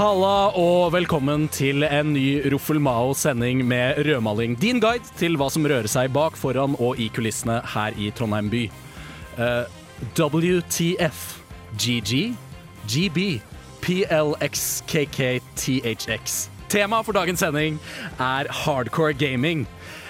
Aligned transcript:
Halla 0.00 0.48
og 0.56 0.94
velkommen 0.94 1.42
til 1.52 1.84
en 1.84 2.14
ny 2.14 2.40
Roffelmao-sending 2.48 3.60
med 3.68 3.98
rødmaling. 4.06 4.54
Din 4.56 4.80
guide 4.80 5.04
til 5.20 5.36
hva 5.36 5.50
som 5.52 5.66
rører 5.68 5.84
seg 5.92 6.08
bak, 6.14 6.40
foran 6.40 6.72
og 6.80 6.96
i 6.96 7.12
kulissene 7.12 7.60
her 7.74 7.92
i 8.00 8.08
Trondheim 8.16 8.48
by. 8.48 8.72
Uh, 9.36 9.68
WTF, 10.16 11.44
GG, 11.76 12.32
GB, 12.88 13.44
PLXKKTHX. 13.84 14.88
Tema 16.72 17.04
for 17.04 17.12
dagens 17.12 17.44
sending 17.44 17.76
er 18.16 18.48
hardcore 18.48 19.12
gaming. 19.12 19.68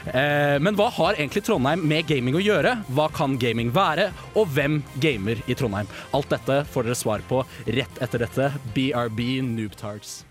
Eh, 0.08 0.56
men 0.64 0.76
hva 0.78 0.86
har 0.96 1.18
egentlig 1.18 1.42
Trondheim 1.44 1.82
med 1.84 2.06
gaming 2.08 2.38
å 2.38 2.40
gjøre? 2.40 2.72
Hva 2.96 3.10
kan 3.12 3.36
gaming 3.40 3.68
være, 3.74 4.08
og 4.32 4.48
hvem 4.54 4.78
gamer 5.02 5.42
i 5.44 5.56
Trondheim? 5.58 5.90
Alt 6.16 6.32
dette 6.32 6.62
får 6.72 6.88
dere 6.88 6.96
svar 6.96 7.24
på 7.28 7.42
rett 7.68 8.00
etter 8.00 8.24
dette. 8.24 8.48
BRB 8.72 9.20
Noobtards. 9.44 10.22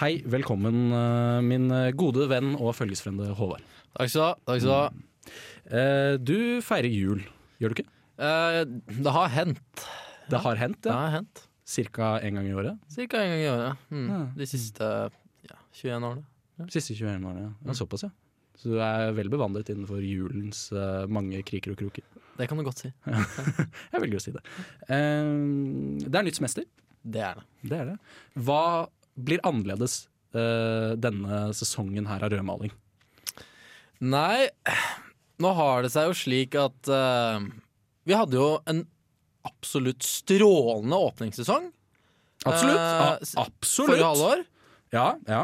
Hei, 0.00 0.16
velkommen 0.26 0.88
eh, 0.96 1.38
min 1.46 1.68
gode 1.98 2.26
venn 2.32 2.54
og 2.56 2.72
følgesfrende 2.78 3.28
Håvard. 3.38 3.62
Takk 3.92 4.10
skal 4.10 4.32
du 4.48 4.52
ha. 4.56 4.58
Skal 4.58 6.20
du. 6.24 6.36
Eh, 6.42 6.60
feirer 6.64 6.90
jul, 6.90 7.20
gjør 7.60 7.72
du 7.74 7.82
ikke? 7.82 7.90
Eh, 8.22 8.62
det 8.96 9.12
har 9.14 9.32
hendt. 9.36 9.88
Det 10.32 10.40
har 10.40 10.56
hendt, 10.56 10.80
Det 10.86 10.90
ja. 10.90 11.00
har 11.04 11.18
hendt. 11.20 11.48
Cirka 11.68 12.16
en 12.24 12.38
gang 12.38 12.48
i 12.48 12.54
året. 12.56 12.80
Cirka 12.90 13.20
en 13.22 13.30
gang 13.34 13.42
i 13.44 13.50
året. 13.52 13.84
Mm. 13.92 14.08
Ja. 14.08 14.22
De 14.40 14.48
siste 14.48 14.88
21 15.78 16.04
årene. 16.08 16.68
Siste 16.72 16.94
21 16.94 17.24
årene. 17.26 17.46
Ja. 17.46 17.52
Ja, 17.70 17.74
såpass, 17.78 18.04
ja. 18.06 18.10
Så 18.60 18.68
du 18.74 18.76
er 18.84 19.10
vel 19.16 19.30
bevandret 19.32 19.70
innenfor 19.72 20.02
julens 20.04 20.66
uh, 20.76 21.06
mange 21.10 21.40
kriker 21.48 21.72
og 21.72 21.80
kroker. 21.80 22.04
Det 22.38 22.46
kan 22.50 22.60
du 22.60 22.64
godt 22.66 22.82
si. 22.84 22.90
Jeg 23.92 24.02
velger 24.04 24.20
å 24.20 24.22
si 24.22 24.32
det. 24.34 24.42
Eh, 24.92 25.32
det 26.06 26.20
er 26.20 26.26
nytt 26.28 26.38
semester. 26.38 26.66
Det 27.02 27.24
er 27.24 27.40
det. 27.40 27.46
Det 27.72 27.78
er 27.80 27.90
det. 27.90 27.96
Hva 28.46 28.60
blir 29.18 29.42
annerledes 29.48 30.02
uh, 30.36 30.92
denne 31.00 31.42
sesongen 31.56 32.06
her 32.08 32.22
av 32.24 32.32
rødmaling? 32.32 32.72
Nei, 34.02 34.48
nå 35.42 35.52
har 35.58 35.84
det 35.84 35.92
seg 35.94 36.08
jo 36.10 36.16
slik 36.18 36.56
at 36.58 36.88
uh, 36.92 37.42
vi 38.08 38.16
hadde 38.18 38.38
jo 38.38 38.48
en 38.70 38.84
absolutt 39.46 40.04
strålende 40.06 40.98
åpningssesong 41.08 41.70
Absolutt. 42.46 42.78
A- 42.78 43.18
absolutt. 43.44 43.90
forrige 43.92 44.06
halvår. 44.08 44.40
Ja, 44.92 45.14
ja. 45.28 45.42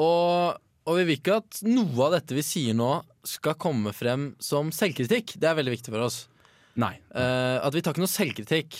Og, 0.00 0.58
og 0.88 0.98
vi 1.00 1.04
vil 1.08 1.18
ikke 1.18 1.38
at 1.42 1.60
noe 1.68 2.06
av 2.08 2.14
dette 2.18 2.36
vi 2.36 2.44
sier 2.46 2.76
nå, 2.78 2.92
skal 3.28 3.58
komme 3.60 3.92
frem 3.92 4.30
som 4.40 4.70
selvkritikk. 4.72 5.34
Det 5.36 5.48
er 5.50 5.56
veldig 5.58 5.74
viktig 5.74 5.92
for 5.92 6.06
oss. 6.06 6.22
Nei. 6.80 6.94
Eh, 7.12 7.56
at 7.60 7.74
vi 7.74 7.82
tar 7.84 7.92
ikke 7.92 8.04
noe 8.06 8.12
selvkritikk. 8.12 8.78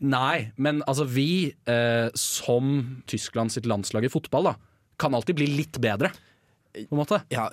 Nei, 0.00 0.50
men 0.60 0.80
altså 0.88 1.04
vi, 1.08 1.52
eh, 1.68 2.08
som 2.18 3.02
Tyskland 3.08 3.52
sitt 3.54 3.68
landslag 3.68 4.04
i 4.08 4.12
fotball, 4.12 4.50
da, 4.50 4.56
kan 5.00 5.16
alltid 5.16 5.38
bli 5.40 5.48
litt 5.60 5.78
bedre. 5.80 6.10
På 6.74 6.94
en 6.94 7.00
måte. 7.00 7.18
Ja, 7.32 7.48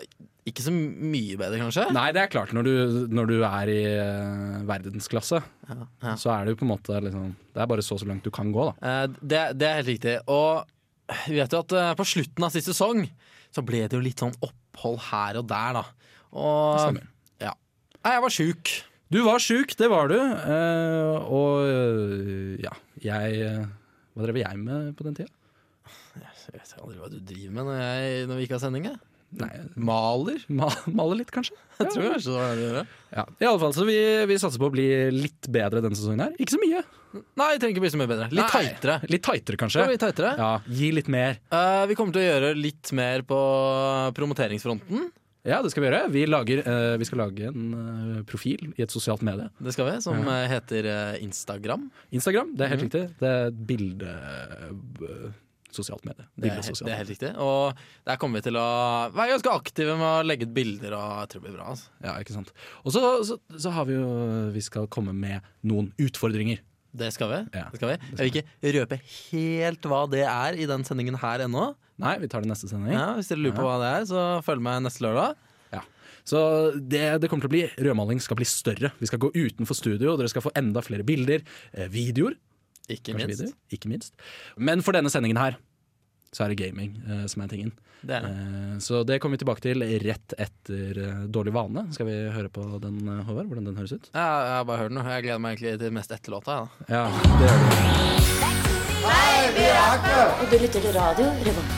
ikke 0.48 0.64
så 0.64 0.72
mye 0.72 1.36
bedre, 1.40 1.58
kanskje? 1.60 1.88
Nei, 1.96 2.10
det 2.16 2.22
er 2.26 2.32
klart. 2.32 2.52
Når 2.56 2.68
du, 2.68 2.74
når 3.12 3.30
du 3.32 3.36
er 3.48 3.72
i 3.72 3.82
eh, 3.90 4.58
verdensklasse, 4.68 5.42
Ja, 5.68 5.78
ja. 6.04 6.16
så 6.20 6.32
er 6.36 6.46
det 6.48 6.54
jo 6.56 6.60
på 6.62 6.68
en 6.68 6.72
måte 6.72 7.00
liksom 7.04 7.32
Det 7.52 7.60
er 7.64 7.68
bare 7.68 7.84
så 7.84 7.98
så 8.00 8.08
langt 8.08 8.24
du 8.24 8.32
kan 8.32 8.52
gå, 8.56 8.68
da. 8.70 8.92
Eh, 8.92 9.08
det, 9.22 9.42
det 9.60 9.68
er 9.70 9.80
helt 9.82 9.92
riktig. 9.96 10.18
Og 10.32 10.66
vi 11.28 11.38
vet 11.40 11.54
jo 11.56 11.62
at 11.64 11.76
eh, 11.78 11.94
på 12.00 12.06
slutten 12.08 12.46
av 12.48 12.52
sist 12.56 12.68
sesong 12.72 13.06
så 13.54 13.64
ble 13.66 13.86
det 13.88 13.96
jo 13.96 14.04
litt 14.04 14.20
sånn 14.20 14.36
opphold 14.44 15.00
her 15.08 15.40
og 15.40 15.48
der, 15.50 15.80
da. 15.80 15.86
Og 16.38 17.00
ja. 17.42 17.54
Nei, 18.04 18.14
jeg 18.18 18.24
var 18.26 18.34
sjuk. 18.36 18.74
Du 19.08 19.22
var 19.24 19.40
sjuk, 19.40 19.72
det 19.80 19.88
var 19.92 20.10
du. 20.12 20.18
eh, 20.20 21.28
og 21.32 21.64
eh, 21.64 22.58
ja, 22.66 22.74
jeg 23.02 23.38
eh, 23.48 23.62
Hva 24.18 24.26
drev 24.28 24.40
jeg 24.42 24.60
med 24.60 24.92
på 25.00 25.06
den 25.08 25.16
tida? 25.22 25.32
Jeg 26.18 26.56
vet 26.58 26.74
aldri 26.82 26.98
hva 27.00 27.08
du 27.12 27.20
driver 27.22 27.54
med 27.56 27.68
når, 27.70 27.78
jeg, 27.84 28.26
når 28.28 28.40
vi 28.40 28.46
ikke 28.48 28.56
har 28.58 28.64
sending. 28.64 28.86
jeg. 28.90 29.00
Nei, 29.38 29.50
Maler? 29.76 30.40
ma 30.56 30.70
maler 30.88 31.20
litt, 31.22 31.32
kanskje? 31.36 31.56
Jeg 31.82 31.90
tror 31.92 32.06
kanskje 32.14 32.32
det 32.32 32.38
var 32.40 32.48
det 32.48 32.58
du 32.58 32.64
gjorde. 32.64 32.84
Ja. 33.12 33.26
I 33.44 33.48
alle 33.50 33.60
fall, 33.60 33.74
så 33.76 33.84
vi, 33.88 33.98
vi 34.32 34.38
satser 34.40 34.62
på 34.64 34.70
å 34.70 34.74
bli 34.74 34.86
litt 35.14 35.50
bedre 35.52 35.82
denne 35.84 36.00
sesongen 36.00 36.24
her. 36.24 36.38
Ikke 36.40 36.56
så 36.56 36.62
mye. 36.64 36.80
Nei, 37.16 37.52
jeg 37.54 37.62
trenger 37.62 37.76
ikke 37.76 37.86
bli 37.86 37.94
så 37.94 38.00
mye 38.02 38.10
bedre. 38.10 38.28
Litt 38.34 38.44
Nei. 38.44 38.64
tightere. 38.68 38.98
Litt 39.08 39.24
tightere, 39.26 39.60
kanskje. 39.62 39.86
litt 39.94 40.04
tightere? 40.04 40.34
Ja, 40.40 40.50
Gi 40.80 40.90
litt 40.96 41.08
mer. 41.12 41.40
Uh, 41.54 41.86
vi 41.90 41.96
kommer 42.00 42.16
til 42.16 42.26
å 42.26 42.28
gjøre 42.28 42.52
litt 42.58 42.92
mer 42.98 43.24
på 43.28 43.40
promoteringsfronten. 44.18 45.08
Ja, 45.48 45.62
det 45.64 45.72
skal 45.72 45.86
vi 45.86 45.88
gjøre. 45.88 46.04
Vi, 46.12 46.26
lager, 46.28 46.62
uh, 46.68 46.94
vi 47.00 47.08
skal 47.08 47.22
lage 47.24 47.48
en 47.48 47.68
uh, 47.72 48.22
profil 48.28 48.74
i 48.76 48.84
et 48.84 48.94
sosialt 48.94 49.24
medie. 49.24 49.48
Det 49.64 49.74
skal 49.76 49.88
vi, 49.88 49.98
som 50.04 50.20
eh, 50.20 50.46
heter 50.52 50.90
Instagram. 51.24 51.88
Instagram, 52.12 52.56
det 52.58 52.66
er 52.66 52.74
helt 52.74 52.84
mm. 52.84 52.88
riktig. 52.90 53.04
Det 53.22 53.34
er 53.34 53.52
et 53.52 53.68
bilde... 53.70 54.16
sosialt 55.78 56.06
medie. 56.08 56.24
Det 56.34 56.50
er, 56.50 56.64
det 56.64 56.90
er 56.90 56.98
helt 56.98 57.12
riktig. 57.12 57.30
Og 57.44 57.78
der 58.08 58.18
kommer 58.18 58.40
vi 58.40 58.48
til 58.48 58.56
å 58.58 58.68
være 59.14 59.36
ganske 59.36 59.52
aktive 59.52 59.98
med 60.00 60.08
å 60.08 60.24
legge 60.26 60.48
ut 60.48 60.54
bilder, 60.56 60.96
og 60.98 61.20
jeg 61.22 61.30
tror 61.30 61.44
det 61.44 61.46
blir 61.46 61.58
bra. 61.60 61.68
Altså. 61.76 61.92
Ja, 62.02 62.16
ikke 62.24 62.34
sant. 62.34 62.50
Og 62.82 62.96
så, 62.96 63.04
så, 63.28 63.38
så 63.54 63.74
har 63.76 63.86
vi 63.86 63.94
jo 64.00 64.08
Vi 64.56 64.64
skal 64.66 64.88
komme 64.90 65.14
med 65.14 65.46
noen 65.68 65.92
utfordringer. 66.02 66.64
Det 66.98 67.12
skal 67.14 67.30
vi. 67.32 67.40
Ja, 67.54 67.68
det 67.72 67.80
skal 67.80 67.92
vi. 67.94 67.98
Jeg 68.10 68.20
vil 68.20 68.32
ikke 68.32 68.74
røpe 68.80 68.98
helt 69.06 69.90
hva 69.92 70.00
det 70.10 70.24
er 70.26 70.58
i 70.58 70.66
den 70.70 70.86
sendingen 70.88 71.18
her 71.22 71.44
ennå. 71.46 71.70
Nei, 72.02 72.16
vi 72.22 72.30
tar 72.32 72.42
det 72.46 72.50
neste 72.52 72.70
sending. 72.70 72.94
Ja, 72.96 73.12
hvis 73.18 73.30
dere 73.32 73.42
lurer 73.44 73.58
på 73.58 73.66
hva 73.66 73.78
det 73.82 73.92
er, 74.00 74.08
så 74.10 74.24
følg 74.46 74.62
med 74.66 74.86
neste 74.88 75.06
lørdag. 75.06 75.38
Så 76.28 76.40
det, 76.76 77.22
det 77.24 77.30
kommer 77.32 77.46
til 77.46 77.48
å 77.48 77.54
bli 77.54 77.62
Rødmaling 77.88 78.20
skal 78.20 78.36
bli 78.36 78.44
større. 78.50 78.90
Vi 79.00 79.08
skal 79.08 79.22
gå 79.24 79.30
utenfor 79.32 79.78
studio, 79.80 80.18
dere 80.20 80.28
skal 80.28 80.44
få 80.44 80.52
enda 80.60 80.82
flere 80.84 81.06
bilder. 81.08 81.40
Eh, 81.72 81.88
videoer, 81.88 82.34
Ikke 82.92 83.16
minst. 83.16 83.30
videoer, 83.32 83.54
ikke 83.72 83.88
minst. 83.94 84.18
Men 84.60 84.84
for 84.84 84.92
denne 84.98 85.08
sendingen 85.14 85.40
her 85.40 85.56
så 86.32 86.46
er 86.46 86.54
det 86.54 86.60
gaming 86.62 86.98
eh, 87.08 87.26
som 87.32 87.44
er 87.44 87.52
tingen. 87.52 87.72
Det 88.02 88.14
er 88.14 88.22
det. 88.26 88.30
Eh, 88.30 88.78
så 88.84 89.04
det 89.08 89.20
kommer 89.20 89.38
vi 89.38 89.42
tilbake 89.42 89.64
til 89.64 89.84
rett 90.04 90.36
etter 90.38 91.00
eh, 91.02 91.24
Dårlig 91.34 91.54
vane. 91.56 91.88
Skal 91.96 92.10
vi 92.10 92.18
høre 92.34 92.52
på 92.54 92.66
den, 92.84 93.02
eh, 93.08 93.24
Håvard? 93.26 93.50
Hvordan 93.50 93.66
den 93.72 93.80
høres 93.80 93.96
ut? 93.96 94.10
Ja, 94.14 94.28
jeg 94.46 94.56
har 94.60 94.68
bare 94.70 94.84
hørt 94.84 94.94
den. 94.94 95.02
Jeg 95.12 95.26
gleder 95.26 95.42
meg 95.44 95.58
egentlig 95.58 95.80
til 95.82 95.98
mest 95.98 96.14
etter 96.14 96.36
låta. 96.36 96.60
Ja. 96.92 97.06
Ja, 97.08 97.12
det 99.56 99.66
gjør 99.66 99.96
vi. 100.06 100.18
Og 100.38 100.52
du 100.52 100.58
lytter 100.62 100.84
til 100.84 100.94
radio 100.98 101.30
Revolt. 101.48 101.72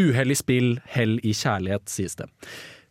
Uhellig 0.00 0.36
spill, 0.38 0.78
hell 0.88 1.18
i 1.26 1.32
kjærlighet, 1.36 1.90
sies 1.90 2.14
det. 2.16 2.30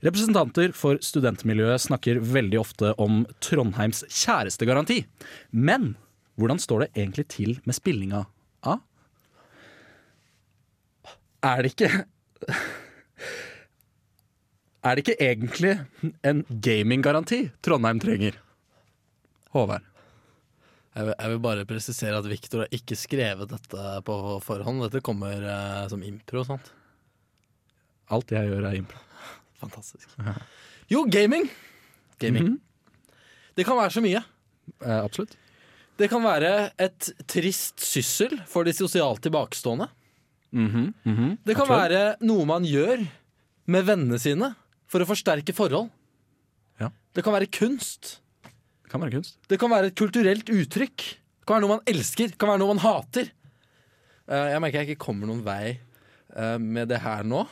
Representanter 0.05 0.71
for 0.77 0.99
studentmiljøet 1.03 1.81
snakker 1.83 2.21
veldig 2.23 2.59
ofte 2.61 2.91
om 3.01 3.23
Trondheims 3.43 4.03
kjærestegaranti. 4.07 5.01
Men 5.51 5.95
hvordan 6.39 6.61
står 6.61 6.85
det 6.85 6.89
egentlig 6.95 7.25
til 7.31 7.57
med 7.67 7.75
spillinga 7.77 8.23
av? 8.67 8.79
Er 11.45 11.63
det 11.63 11.73
ikke 11.73 11.89
Er 14.79 14.95
det 14.95 15.03
ikke 15.03 15.19
egentlig 15.23 15.73
en 16.23 16.45
gaminggaranti 16.63 17.49
Trondheim 17.63 17.99
trenger? 17.99 18.37
Håvard. 19.51 19.83
Jeg, 20.95 21.05
vil, 21.05 21.13
jeg 21.19 21.31
vil 21.33 21.41
bare 21.43 21.65
presisere 21.67 22.19
at 22.19 22.27
Victor 22.31 22.63
har 22.63 22.71
ikke 22.75 22.95
skrevet 22.97 23.51
dette 23.51 23.89
på 24.07 24.15
forhånd. 24.45 24.85
Dette 24.85 25.01
kommer 25.05 25.43
eh, 25.43 25.83
som 25.91 26.03
impro 26.05 26.45
sant? 26.47 26.71
Alt 28.15 28.31
jeg 28.33 28.47
gjør, 28.49 28.69
er 28.69 28.79
impro. 28.79 28.99
Fantastisk. 29.61 30.15
Jo, 30.91 31.03
gaming! 31.11 31.49
Gaming. 32.19 32.53
Mhm. 32.55 32.57
Det 33.59 33.65
kan 33.67 33.75
være 33.79 33.91
så 33.91 34.01
mye. 34.03 34.23
Eh, 34.79 34.99
absolutt. 35.03 35.35
Det 35.99 36.07
kan 36.07 36.23
være 36.23 36.71
et 36.79 37.09
trist 37.27 37.83
syssel 37.83 38.37
for 38.47 38.67
de 38.67 38.71
sosialt 38.75 39.19
tilbakestående. 39.25 39.89
Mhm, 40.55 40.93
mhm. 41.03 41.33
Det 41.45 41.55
kan 41.57 41.67
være 41.69 42.15
noe 42.25 42.45
man 42.47 42.65
gjør 42.65 43.03
med 43.69 43.85
vennene 43.85 44.19
sine 44.21 44.53
for 44.89 45.03
å 45.03 45.09
forsterke 45.09 45.53
forhold. 45.53 45.91
Ja. 46.79 46.89
Det 47.13 47.25
kan 47.25 47.35
være 47.35 47.51
kunst. 47.51 48.17
Det 48.41 48.93
kan 48.93 49.03
være 49.03 49.17
kunst. 49.19 49.37
Det 49.51 49.59
kan 49.61 49.69
være 49.69 49.91
et 49.91 49.99
kulturelt 49.99 50.49
uttrykk. 50.49 51.03
Det 51.03 51.45
kan 51.45 51.59
være 51.59 51.67
noe 51.67 51.75
man 51.75 51.85
elsker. 51.91 52.31
Det 52.31 52.39
kan 52.39 52.53
være 52.53 52.63
noe 52.63 52.73
man 52.73 52.83
hater. 52.85 53.29
Eh, 54.29 54.47
jeg 54.55 54.63
merker 54.63 54.81
jeg 54.81 54.93
ikke 54.95 55.05
kommer 55.05 55.29
noen 55.29 55.43
vei 55.45 55.75
eh, 55.75 56.57
med 56.57 56.89
det 56.89 57.03
her 57.03 57.27
nå. 57.27 57.43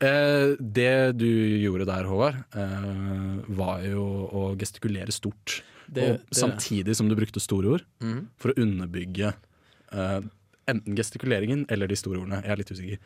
Eh, 0.00 0.56
det 0.58 1.16
du 1.20 1.28
gjorde 1.60 1.86
der, 1.88 2.06
Håvard, 2.08 2.42
eh, 2.56 3.40
var 3.56 3.82
jo 3.84 4.04
å 4.32 4.44
gestikulere 4.60 5.12
stort. 5.12 5.60
Det- 5.90 6.04
og 6.10 6.18
det- 6.20 6.38
samtidig 6.38 6.94
som 6.96 7.08
du 7.10 7.16
brukte 7.18 7.40
store 7.42 7.66
ord 7.76 7.84
mm. 8.00 8.20
for 8.38 8.52
å 8.52 8.58
underbygge 8.62 9.32
uh, 9.92 10.20
enten 10.70 10.94
gestikuleringen 10.94 11.64
eller 11.68 11.90
de 11.90 11.96
store 11.98 12.20
ordene. 12.22 12.42
Jeg 12.44 12.52
er 12.54 12.60
litt 12.60 12.70
usikker. 12.70 12.98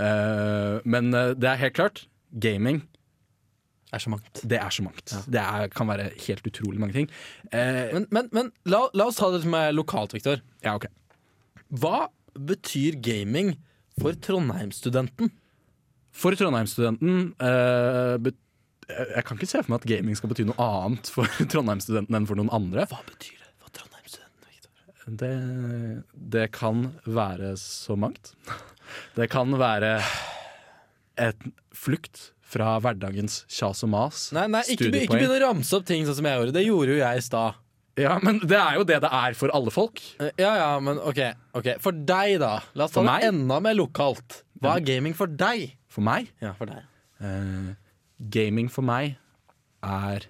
Uh, 0.00 0.80
men 0.88 1.12
eh, 1.14 1.34
det 1.36 1.48
er 1.50 1.58
helt 1.60 1.74
klart. 1.76 2.06
Gaming, 2.32 2.78
er 3.92 4.00
så 4.00 4.08
mangt. 4.08 4.40
det 4.48 4.56
er 4.56 4.70
så 4.72 4.80
mangt. 4.86 5.12
Det 5.28 5.36
er, 5.42 5.66
kan 5.68 5.90
være 5.90 6.06
helt 6.26 6.46
utrolig 6.48 6.80
mange 6.80 6.94
ting. 6.96 7.10
Eh, 7.52 7.92
Men, 7.92 8.06
men, 8.10 8.30
men 8.32 8.48
la, 8.64 8.86
la 8.96 9.04
oss 9.10 9.18
ta 9.20 9.28
det 9.34 9.42
som 9.44 9.52
er 9.58 9.74
lokalt, 9.76 10.14
Viktor. 10.16 10.40
ja, 10.64 10.72
ok. 10.78 10.86
Hva 11.82 12.06
betyr 12.32 12.96
gaming 13.04 13.58
for 14.00 14.16
Trondheim-studenten? 14.16 15.28
For 16.16 16.32
Trondheim-studenten 16.40 17.34
eh, 17.40 18.16
bet- 18.24 18.40
Jeg 18.88 19.24
kan 19.28 19.38
ikke 19.38 19.48
se 19.48 19.60
for 19.62 19.72
meg 19.72 19.80
at 19.84 19.88
gaming 19.92 20.16
skal 20.18 20.30
bety 20.32 20.44
noe 20.48 20.58
annet 20.66 21.08
for 21.12 21.28
Trondheim-studenten 21.52 22.16
enn 22.18 22.26
for 22.28 22.38
noen 22.40 22.50
andre. 22.52 22.84
Hva 22.90 22.98
betyr 23.06 23.38
det 23.38 23.50
for 23.62 23.72
Trondheim-studenten, 23.78 24.50
Viktor? 24.50 25.16
Det, 25.22 25.32
det 26.34 26.46
kan 26.56 26.88
være 27.06 27.54
så 27.60 27.96
mangt. 27.98 28.34
Det 29.16 29.28
kan 29.32 29.54
være 29.60 29.94
et 31.22 31.48
flukt 31.76 32.30
fra 32.52 32.74
hverdagens 32.84 33.42
kjas 33.48 33.80
og 33.86 33.92
mas. 33.94 34.26
Nei, 34.36 34.44
nei 34.52 34.60
ikke, 34.74 34.90
ikke 34.92 35.16
begynn 35.16 35.36
å 35.38 35.42
ramse 35.46 35.76
opp 35.78 35.86
ting 35.88 36.04
sånn 36.04 36.18
som 36.18 36.28
jeg 36.28 36.36
gjorde. 36.40 36.54
Det 36.58 36.64
gjorde 36.66 36.92
jo 36.96 37.00
jeg 37.00 37.20
i 37.22 37.24
stad. 37.24 37.60
Ja, 38.00 38.14
men 38.24 38.38
det 38.48 38.56
er 38.56 38.76
jo 38.80 38.84
det 38.88 38.98
det 39.04 39.08
er 39.12 39.34
for 39.36 39.52
alle 39.56 39.72
folk. 39.72 40.00
Eh, 40.20 40.30
Ja, 40.40 40.52
ja, 40.56 40.68
men 40.80 40.96
ok, 41.00 41.18
okay. 41.60 41.74
For 41.84 41.92
deg, 41.96 42.38
da. 42.40 42.54
La 42.76 42.86
oss 42.88 42.94
ta 42.96 43.04
det 43.04 43.28
enda 43.30 43.58
mer 43.64 43.76
lokalt. 43.76 44.42
Hva 44.62 44.76
er 44.78 44.84
gaming 44.86 45.16
for 45.16 45.28
deg? 45.28 45.74
For 45.92 46.04
meg 46.04 46.28
Ja, 46.40 46.52
for 46.56 46.68
deg. 46.72 46.84
eh, 47.20 47.72
Gaming 48.32 48.68
for 48.70 48.84
meg 48.86 49.16
er 49.82 50.26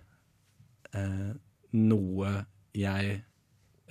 eh, 0.96 1.32
noe 1.76 2.32
jeg 2.76 3.18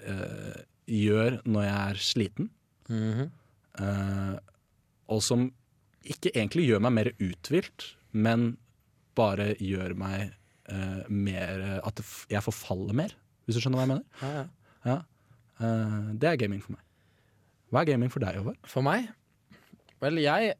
eh, 0.01 0.59
gjør 0.89 1.39
når 1.45 1.65
jeg 1.67 1.77
er 1.91 2.01
sliten. 2.01 2.49
Mhm. 2.89 3.29
eh, 3.79 4.37
og 5.11 5.19
som 5.23 5.49
ikke 6.07 6.31
egentlig 6.33 6.65
gjør 6.69 6.81
meg 6.87 6.93
mer 6.95 7.09
uthvilt, 7.21 7.89
men 8.11 8.55
bare 9.15 9.51
gjør 9.59 9.93
meg 9.99 10.31
eh, 10.71 11.01
mer 11.11 11.81
At 11.85 11.99
jeg 12.31 12.41
forfaller 12.43 12.95
mer, 12.95 13.13
hvis 13.45 13.57
du 13.57 13.61
skjønner 13.61 13.81
hva 13.81 13.85
jeg 13.85 13.91
mener. 13.91 14.05
Ja, 14.21 14.31
ja. 14.39 14.45
Ja. 14.87 14.97
Eh, 15.61 16.11
det 16.17 16.29
er 16.31 16.39
gaming 16.41 16.63
for 16.63 16.73
meg. 16.77 16.81
Hva 17.71 17.83
er 17.83 17.91
gaming 17.91 18.11
for 18.11 18.23
deg, 18.23 18.39
Håvard? 18.39 18.57
For 18.67 18.83
meg? 18.83 19.11
Vel, 20.01 20.17
jeg 20.23 20.55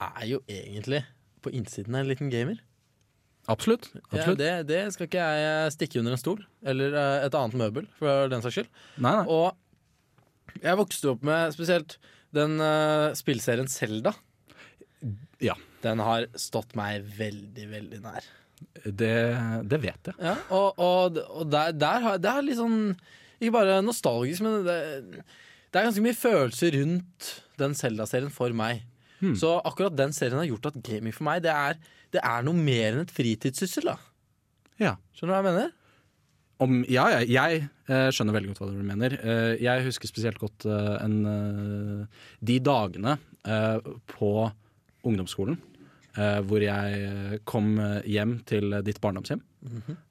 er 0.00 0.24
jo 0.26 0.40
egentlig 0.50 1.04
på 1.42 1.52
innsiden 1.54 1.96
av 1.96 2.04
en 2.04 2.10
liten 2.10 2.30
gamer. 2.32 2.60
Absolutt. 3.50 3.88
Ja, 4.12 4.30
det, 4.36 4.50
det 4.68 4.80
skal 4.94 5.08
ikke 5.08 5.24
jeg 5.24 5.74
stikke 5.74 6.00
under 6.02 6.14
en 6.14 6.20
stol. 6.20 6.42
Eller 6.62 6.94
eh, 6.94 7.26
et 7.26 7.36
annet 7.36 7.58
møbel, 7.58 7.88
for 7.98 8.30
den 8.30 8.44
saks 8.44 8.60
skyld. 8.60 8.70
Nei, 9.02 9.14
nei. 9.18 9.24
Og 9.26 10.60
jeg 10.60 10.78
vokste 10.78 11.12
opp 11.14 11.24
med 11.26 11.54
spesielt 11.54 11.96
den 12.36 12.58
uh, 12.62 13.10
spillserien 13.18 13.70
Selda. 13.70 14.12
Ja, 15.42 15.56
Den 15.82 16.02
har 16.04 16.26
stått 16.38 16.76
meg 16.78 17.06
veldig, 17.16 17.66
veldig 17.70 18.00
nær. 18.04 18.26
det, 18.84 19.14
det 19.70 19.78
vet 19.82 20.10
jeg. 20.10 20.16
Ja, 20.20 20.36
og, 20.52 20.76
og, 20.76 21.20
og 21.32 21.48
der, 21.50 21.72
der 21.72 22.04
har 22.04 22.20
det 22.20 22.28
er 22.28 22.44
litt 22.44 22.58
sånn 22.58 22.92
Ikke 23.40 23.54
bare 23.56 23.78
nostalgisk, 23.80 24.44
men 24.44 24.66
det, 24.66 24.76
det 25.72 25.80
er 25.80 25.88
ganske 25.88 26.04
mye 26.04 26.18
følelser 26.18 26.76
rundt 26.76 27.30
den 27.60 27.76
Zelda-serien 27.78 28.32
for 28.34 28.52
meg. 28.56 28.84
Hmm. 29.20 29.34
Så 29.36 29.50
akkurat 29.68 29.96
den 29.98 30.12
serien 30.16 30.38
har 30.40 30.46
gjort 30.48 30.70
at 30.70 30.78
gaming 30.82 31.12
for 31.12 31.26
meg 31.28 31.42
Det 31.44 31.52
er, 31.52 31.76
det 32.14 32.22
er 32.24 32.42
noe 32.46 32.56
mer 32.56 32.94
enn 32.94 33.02
et 33.04 33.12
fritidssyssel. 33.12 33.90
da 33.92 33.98
Ja. 34.80 34.94
Skjønner 35.12 35.34
du 35.34 35.36
hva 35.36 35.40
jeg 35.42 35.48
mener? 35.50 35.72
Om, 36.60 36.78
ja, 36.92 37.06
jeg, 37.18 37.28
jeg 37.32 37.60
eh, 37.88 38.08
skjønner 38.12 38.34
veldig 38.36 38.50
godt 38.52 38.58
hva 38.60 38.66
du 38.72 38.82
mener. 38.84 39.14
Eh, 39.20 39.54
jeg 39.64 39.84
husker 39.86 40.08
spesielt 40.10 40.40
godt 40.40 40.66
eh, 40.68 40.96
en, 41.04 41.14
eh, 41.30 42.24
de 42.44 42.58
dagene 42.64 43.14
eh, 43.48 43.78
på 44.12 44.32
ungdomsskolen 45.08 45.56
eh, 46.16 46.40
hvor 46.44 46.60
jeg 46.64 47.40
kom 47.48 47.78
hjem 48.04 48.38
til 48.48 48.76
ditt 48.84 49.00
barndomshjem. 49.00 49.40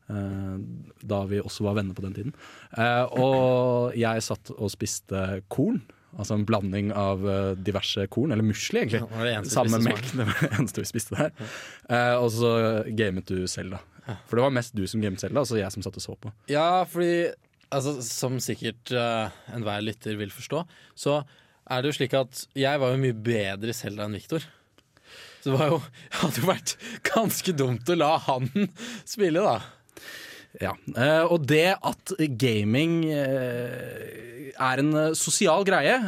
eh, 0.10 0.58
da 1.06 1.20
vi 1.30 1.42
også 1.42 1.66
var 1.68 1.78
venner 1.78 1.94
på 1.98 2.06
den 2.06 2.14
tiden. 2.18 2.34
Eh, 2.78 3.06
og 3.22 3.94
jeg 3.98 4.26
satt 4.26 4.50
og 4.58 4.70
spiste 4.74 5.44
korn. 5.54 5.82
Altså 6.18 6.36
en 6.36 6.46
blanding 6.48 6.90
av 6.98 7.22
eh, 7.30 7.52
diverse 7.60 8.08
korn, 8.12 8.34
eller 8.34 8.46
musli 8.46 8.82
egentlig. 8.82 9.04
Med 9.14 9.46
spiste 9.48 9.82
melk. 9.86 10.10
Det 10.10 10.26
var 10.26 10.42
det 10.42 10.50
eneste 10.58 10.84
vi 10.84 10.90
spiste 10.90 11.20
der. 11.20 11.54
Eh, 11.90 12.16
og 12.18 12.32
så 12.34 12.54
gamet 12.98 13.30
du 13.30 13.46
selv, 13.52 13.78
da. 13.78 14.16
For 14.26 14.40
det 14.40 14.46
var 14.48 14.56
mest 14.56 14.74
du 14.74 14.86
som 14.90 15.04
gamet 15.04 15.22
selv, 15.22 15.38
da, 15.38 15.44
altså 15.44 15.60
jeg 15.60 15.74
som 15.76 15.86
satt 15.86 16.00
og 16.00 16.06
så 16.06 16.16
på. 16.18 16.32
Ja, 16.50 16.84
fordi 16.90 17.30
altså, 17.70 18.00
Som 18.06 18.40
sikkert 18.42 18.94
uh, 18.96 19.30
enhver 19.54 19.84
lytter 19.86 20.18
vil 20.20 20.34
forstå, 20.34 20.64
så 20.98 21.22
er 21.70 21.82
det 21.82 21.92
jo 21.92 22.00
slik 22.00 22.16
at 22.18 22.46
jeg 22.58 22.82
var 22.82 22.96
jo 22.96 23.02
mye 23.02 23.14
bedre 23.14 23.70
i 23.74 23.78
Selda 23.78 24.08
enn 24.08 24.18
Viktor. 24.18 24.46
Så 25.40 25.52
det 25.52 25.60
var 25.60 25.76
jo, 25.76 25.82
hadde 26.22 26.42
jo 26.42 26.50
vært 26.50 26.76
ganske 27.12 27.56
dumt 27.56 27.90
å 27.94 28.00
la 28.00 28.16
han 28.26 28.50
spille, 29.14 29.44
da. 29.46 29.60
Ja, 30.58 30.74
eh, 30.98 31.24
Og 31.30 31.46
det 31.48 31.78
at 31.78 32.16
gaming 32.42 33.04
eh, 33.14 34.50
er 34.58 34.82
en 34.82 34.92
eh, 34.98 35.14
sosial 35.18 35.64
greie, 35.68 36.00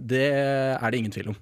det 0.00 0.26
er 0.32 0.90
det 0.90 1.00
ingen 1.00 1.14
tvil 1.14 1.32
om. 1.34 1.38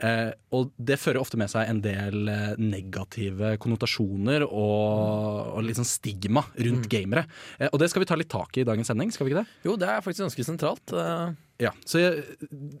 Uh, 0.00 0.30
og 0.56 0.70
det 0.80 0.96
fører 0.96 1.20
ofte 1.20 1.36
med 1.36 1.50
seg 1.52 1.68
en 1.68 1.82
del 1.84 2.30
negative 2.56 3.50
konnotasjoner 3.60 4.46
og, 4.46 5.50
og 5.60 5.68
sånn 5.76 5.84
stigma 5.84 6.40
rundt 6.56 6.88
gamere. 6.88 7.26
Uh, 7.60 7.66
og 7.66 7.82
det 7.82 7.90
skal 7.92 8.00
vi 8.00 8.08
ta 8.08 8.16
litt 8.16 8.30
tak 8.32 8.56
i 8.56 8.62
i 8.62 8.64
dagens 8.64 8.88
sending, 8.88 9.12
skal 9.12 9.28
vi 9.28 9.34
ikke 9.34 9.42
det? 9.42 9.58
Jo, 9.68 9.74
det 9.76 9.90
er 9.92 10.00
faktisk 10.00 10.24
ganske 10.24 10.46
sentralt. 10.48 10.96
Ja, 11.60 11.74
Så 11.84 12.00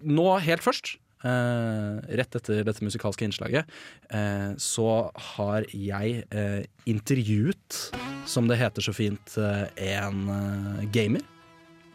nå 0.00 0.30
helt 0.40 0.64
først, 0.64 0.94
rett 1.22 2.36
etter 2.38 2.62
dette 2.64 2.84
musikalske 2.84 3.26
innslaget, 3.26 3.68
eh, 4.10 4.52
så 4.56 5.10
har 5.34 5.66
jeg 5.74 6.24
eh, 6.32 6.62
intervjuet, 6.88 7.80
som 8.26 8.48
det 8.48 8.56
heter 8.60 8.82
så 8.88 8.94
fint, 8.96 9.36
eh, 9.38 9.66
en 9.96 10.22
eh, 10.28 10.84
gamer. 10.94 11.22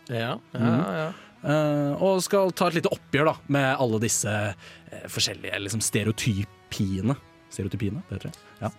Ja, 0.09 0.35
ja, 0.53 0.59
Mhm. 0.59 0.81
ja. 0.99 1.13
Eh, 1.45 2.01
og 2.01 2.23
skal 2.25 2.49
ta 2.57 2.67
et 2.71 2.73
lite 2.79 2.89
oppgjør 2.89 3.25
da 3.25 3.35
med 3.53 3.75
alle 3.77 3.99
disse 4.01 4.29
eh, 4.33 5.07
forskjellige 5.07 5.59
liksom, 5.61 5.81
stereotypiene. 5.81 7.15
Stereotypiene, 7.53 8.01
det 8.09 8.17
heter 8.17 8.31
det? 8.31 8.39
Ja. 8.61 8.69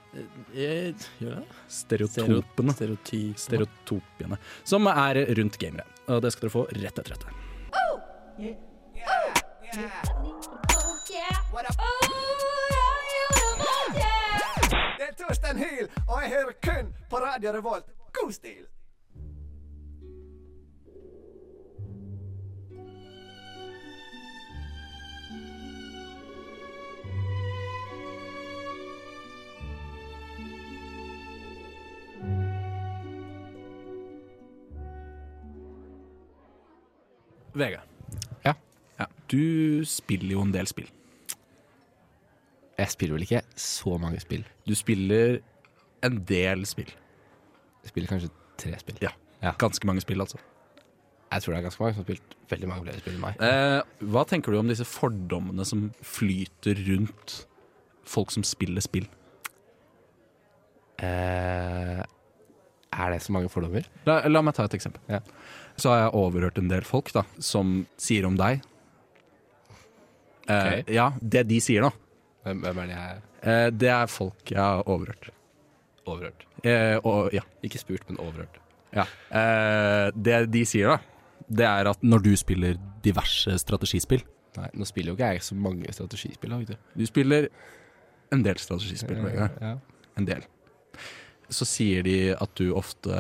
Gjør 1.21 1.37
det? 1.37 1.45
Stereotopene. 1.71 2.75
Stereotypene. 2.75 3.39
Stereotopiene. 3.39 4.39
Som 4.65 4.87
er 4.91 5.23
rundt 5.39 5.59
gamere. 5.63 5.87
Og 6.09 6.21
det 6.23 6.33
skal 6.35 6.49
dere 6.49 6.55
få 6.57 6.67
rett 6.75 6.99
etter 6.99 7.15
dette. 7.15 7.27
Oh! 7.73 8.01
Oh! 9.07 9.43
er 9.77 10.16
Torstein 15.27 15.59
Hyl, 15.59 15.89
og 16.09 16.23
jeg 16.23 16.31
hører 16.31 16.53
kun 16.63 16.95
på 17.11 17.17
Radio 17.17 17.51
Revolt. 17.53 17.85
God 18.13 18.33
stil! 18.33 18.67
Vegard. 37.55 37.83
Ja. 38.45 38.55
ja. 38.99 39.05
Du 39.31 39.85
spiller 39.85 40.33
jo 40.33 40.43
en 40.43 40.55
del 40.55 40.67
spill. 40.67 40.96
Jeg 42.77 42.93
spiller 42.93 43.17
vel 43.17 43.25
ikke 43.25 43.43
så 43.57 43.97
mange 44.01 44.21
spill. 44.21 44.45
Du 44.69 44.75
spiller 44.77 45.39
en 46.05 46.19
del 46.29 46.67
spill. 46.69 46.91
Jeg 47.83 47.93
spiller 47.95 48.11
kanskje 48.11 48.31
tre 48.61 48.77
spill. 48.81 48.99
Ja. 49.05 49.15
Ja. 49.43 49.55
Ganske 49.61 49.89
mange 49.89 50.03
spill, 50.05 50.21
altså. 50.21 50.39
Jeg 51.33 51.43
tror 51.43 51.53
det 51.53 51.59
er 51.59 51.67
ganske 51.67 51.83
mange 51.83 51.95
som 51.97 52.05
har 52.05 52.07
spilt 52.07 52.35
veldig 52.53 52.69
mange 52.71 52.85
flere 52.87 53.01
spill 53.03 53.17
enn 53.17 53.25
meg. 53.25 53.41
Eh, 53.43 54.09
hva 54.13 54.23
tenker 54.29 54.55
du 54.55 54.61
om 54.61 54.69
disse 54.71 54.87
fordommene 54.87 55.65
som 55.67 55.89
flyter 56.05 56.79
rundt 56.87 57.41
folk 58.07 58.31
som 58.35 58.45
spiller 58.47 58.85
spill? 58.85 59.09
Eh, 61.03 62.05
er 62.97 63.13
det 63.13 63.21
så 63.25 63.35
mange 63.35 63.51
fordommer? 63.53 63.89
La, 64.07 64.21
la 64.31 64.43
meg 64.45 64.57
ta 64.57 64.69
et 64.69 64.77
eksempel. 64.79 65.03
Ja. 65.11 65.21
Så 65.77 65.91
har 65.93 66.05
jeg 66.05 66.15
overhørt 66.17 66.61
en 66.63 66.71
del 66.71 66.87
folk 66.89 67.11
da, 67.13 67.27
som 67.43 67.83
sier 68.01 68.25
om 68.29 68.39
deg 68.39 68.63
eh. 70.49 70.87
Ja, 70.95 71.11
det 71.21 71.43
de 71.51 71.59
sier 71.61 71.85
nå, 71.85 71.91
Hvem, 72.47 72.61
hvem 72.63 72.79
er 72.85 72.87
det 72.93 72.97
her? 73.01 73.19
eh, 73.43 73.71
det 73.75 73.89
er 73.91 74.07
folk 74.07 74.53
jeg 74.55 74.61
har 74.63 74.85
overhørt. 74.87 75.31
overhørt? 76.07 76.47
Eh, 76.63 76.97
og 77.03 77.33
ja. 77.35 77.43
Ikke 77.67 77.79
spurt, 77.83 78.05
men 78.09 78.21
overhørt. 78.23 78.61
ja. 78.95 79.05
Eh, 79.35 80.11
det 80.15 80.45
de 80.55 80.63
sier, 80.65 80.95
da, 80.95 80.99
det 81.51 81.67
er 81.67 81.91
at 81.91 82.03
når 82.07 82.23
du 82.25 82.31
spiller 82.39 82.79
diverse 83.05 83.59
strategispill 83.63 84.23
Nei, 84.57 84.71
nå 84.73 84.87
spiller 84.89 85.13
jo 85.13 85.17
ikke 85.19 85.33
jeg 85.35 85.43
så 85.45 85.55
mange 85.55 85.91
strategispill. 85.93 86.55
vet 86.63 86.71
du. 86.71 86.77
Du 86.97 87.05
spiller 87.07 87.49
en 88.33 88.41
del 88.43 88.57
strategispill, 88.57 89.19
Vegard. 89.21 89.59
Ja. 89.61 89.75
En 90.17 90.25
del. 90.25 90.47
Så 91.53 91.67
sier 91.69 92.03
de 92.07 92.15
at 92.33 92.55
du 92.57 92.71
ofte 92.75 93.13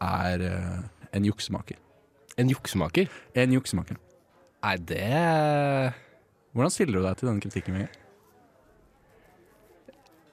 er 0.00 0.44
eh, 0.46 0.78
en 1.18 1.26
juksemaker. 1.26 1.80
En 2.38 2.48
juksemaker? 2.52 3.10
En 3.34 3.52
juksemaker. 3.56 3.98
Nei, 4.62 4.76
det 4.86 5.02
Hvordan 6.54 6.70
stiller 6.70 7.00
du 7.00 7.06
deg 7.08 7.18
til 7.18 7.28
denne 7.32 7.42
kritikken? 7.42 7.74
Vegard? 7.80 7.98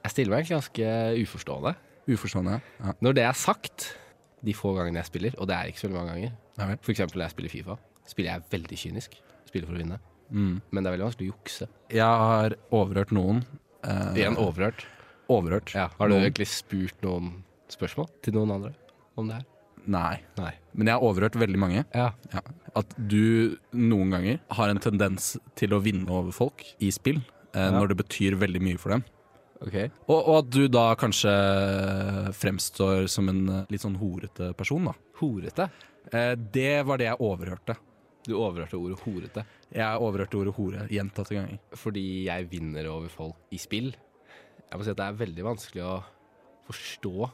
Jeg 0.04 0.12
stiller 0.14 0.36
meg 0.36 0.48
ganske 0.48 0.90
uforstående. 1.20 1.74
Uforstående. 2.10 2.60
Ja. 2.80 2.92
Når 3.04 3.14
det 3.18 3.24
er 3.28 3.36
sagt, 3.36 3.90
de 4.42 4.54
få 4.56 4.72
gangene 4.78 5.02
jeg 5.02 5.10
spiller, 5.10 5.34
og 5.38 5.48
det 5.50 5.56
er 5.56 5.68
ikke 5.70 5.82
så 5.82 5.88
veldig 5.90 6.00
mange 6.00 6.14
ganger, 6.14 6.36
ja, 6.60 6.68
for 6.80 6.92
eksempel 6.94 7.20
når 7.20 7.26
jeg 7.28 7.34
spiller 7.36 7.52
Fifa, 7.52 7.76
spiller 8.08 8.30
jeg 8.32 8.46
veldig 8.54 8.78
kynisk. 8.84 9.18
Spiller 9.50 9.66
for 9.68 9.76
å 9.76 9.82
vinne. 9.82 9.98
Mm. 10.30 10.60
Men 10.70 10.82
det 10.84 10.88
er 10.90 10.94
veldig 10.96 11.06
vanskelig 11.08 11.28
å 11.28 11.34
jukse. 11.34 11.68
Jeg 11.90 12.24
har 12.24 12.56
overhørt 12.80 13.12
noen. 13.16 13.44
eh, 13.84 14.14
Igjen 14.22 14.36
overhørt. 14.40 14.84
overhørt. 15.28 15.74
Ja. 15.74 15.88
Har 15.98 16.08
du 16.08 16.14
noen. 16.14 16.24
egentlig 16.28 16.46
spurt 16.48 17.02
noen 17.02 17.42
spørsmål 17.70 18.08
til 18.22 18.34
noen 18.34 18.50
andre 18.56 18.72
om 19.18 19.28
det 19.28 19.36
her? 19.40 19.46
Nei. 19.90 20.20
Nei. 20.38 20.52
Men 20.74 20.86
jeg 20.86 20.94
har 20.94 21.02
overhørt 21.02 21.36
veldig 21.40 21.58
mange. 21.58 21.84
Ja. 21.94 22.10
Ja. 22.32 22.40
At 22.76 22.92
du 23.08 23.56
noen 23.72 24.10
ganger 24.12 24.38
har 24.50 24.68
en 24.70 24.78
tendens 24.78 25.36
til 25.56 25.70
å 25.74 25.80
vinne 25.82 26.08
over 26.08 26.30
folk 26.36 26.64
i 26.80 26.90
spill 26.94 27.16
eh, 27.54 27.60
Ja. 27.66 27.70
når 27.74 27.88
det 27.94 27.96
betyr 28.04 28.36
veldig 28.38 28.60
mye 28.62 28.78
for 28.78 28.90
dem. 28.94 29.04
Ok. 29.60 29.74
Og, 30.08 30.18
og 30.18 30.34
at 30.38 30.50
du 30.54 30.62
da 30.72 30.86
kanskje 30.96 31.32
fremstår 32.36 33.06
som 33.12 33.28
en 33.32 33.42
eh, 33.48 33.64
litt 33.72 33.82
sånn 33.84 33.98
horete 34.00 34.52
person, 34.58 34.86
da. 34.88 34.94
Horete. 35.20 35.66
Eh, 36.12 36.34
det 36.54 36.78
var 36.88 37.00
det 37.00 37.10
jeg 37.10 37.20
overhørte. 37.20 37.76
Du 38.26 38.34
overhørte 38.36 38.76
ordet 38.76 38.98
horete 39.00 39.42
Jeg 39.72 40.00
overhørte 40.04 40.36
ordet 40.36 40.52
hore 40.58 40.82
gjentatte 40.92 41.32
ganger. 41.38 41.58
fordi 41.72 42.02
jeg 42.26 42.48
vinner 42.50 42.88
over 42.92 43.08
folk 43.12 43.36
i 43.50 43.58
spill. 43.60 43.92
Jeg 44.70 44.78
må 44.78 44.84
si 44.84 44.92
at 44.92 44.98
det 45.00 45.06
er 45.06 45.16
veldig 45.22 45.46
vanskelig 45.46 45.84
å 45.88 45.94
forstå 46.68 47.30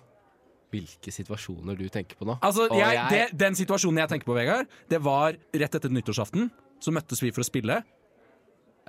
hvilke 0.73 1.13
situasjoner 1.15 1.77
du 1.79 1.87
tenker 1.93 2.17
på 2.19 2.27
nå. 2.27 2.39
Altså, 2.43 2.67
jeg, 2.75 2.95
jeg- 2.97 3.11
det, 3.13 3.39
Den 3.39 3.55
situasjonen 3.59 3.99
jeg 4.03 4.09
tenker 4.15 4.27
på, 4.31 4.35
Vegard, 4.39 4.67
det 4.91 4.99
var 5.03 5.37
rett 5.55 5.75
etter 5.79 5.91
nyttårsaften. 5.91 6.51
Så 6.83 6.93
møttes 6.95 7.23
vi 7.23 7.31
for 7.33 7.43
å 7.43 7.47
spille. 7.49 7.81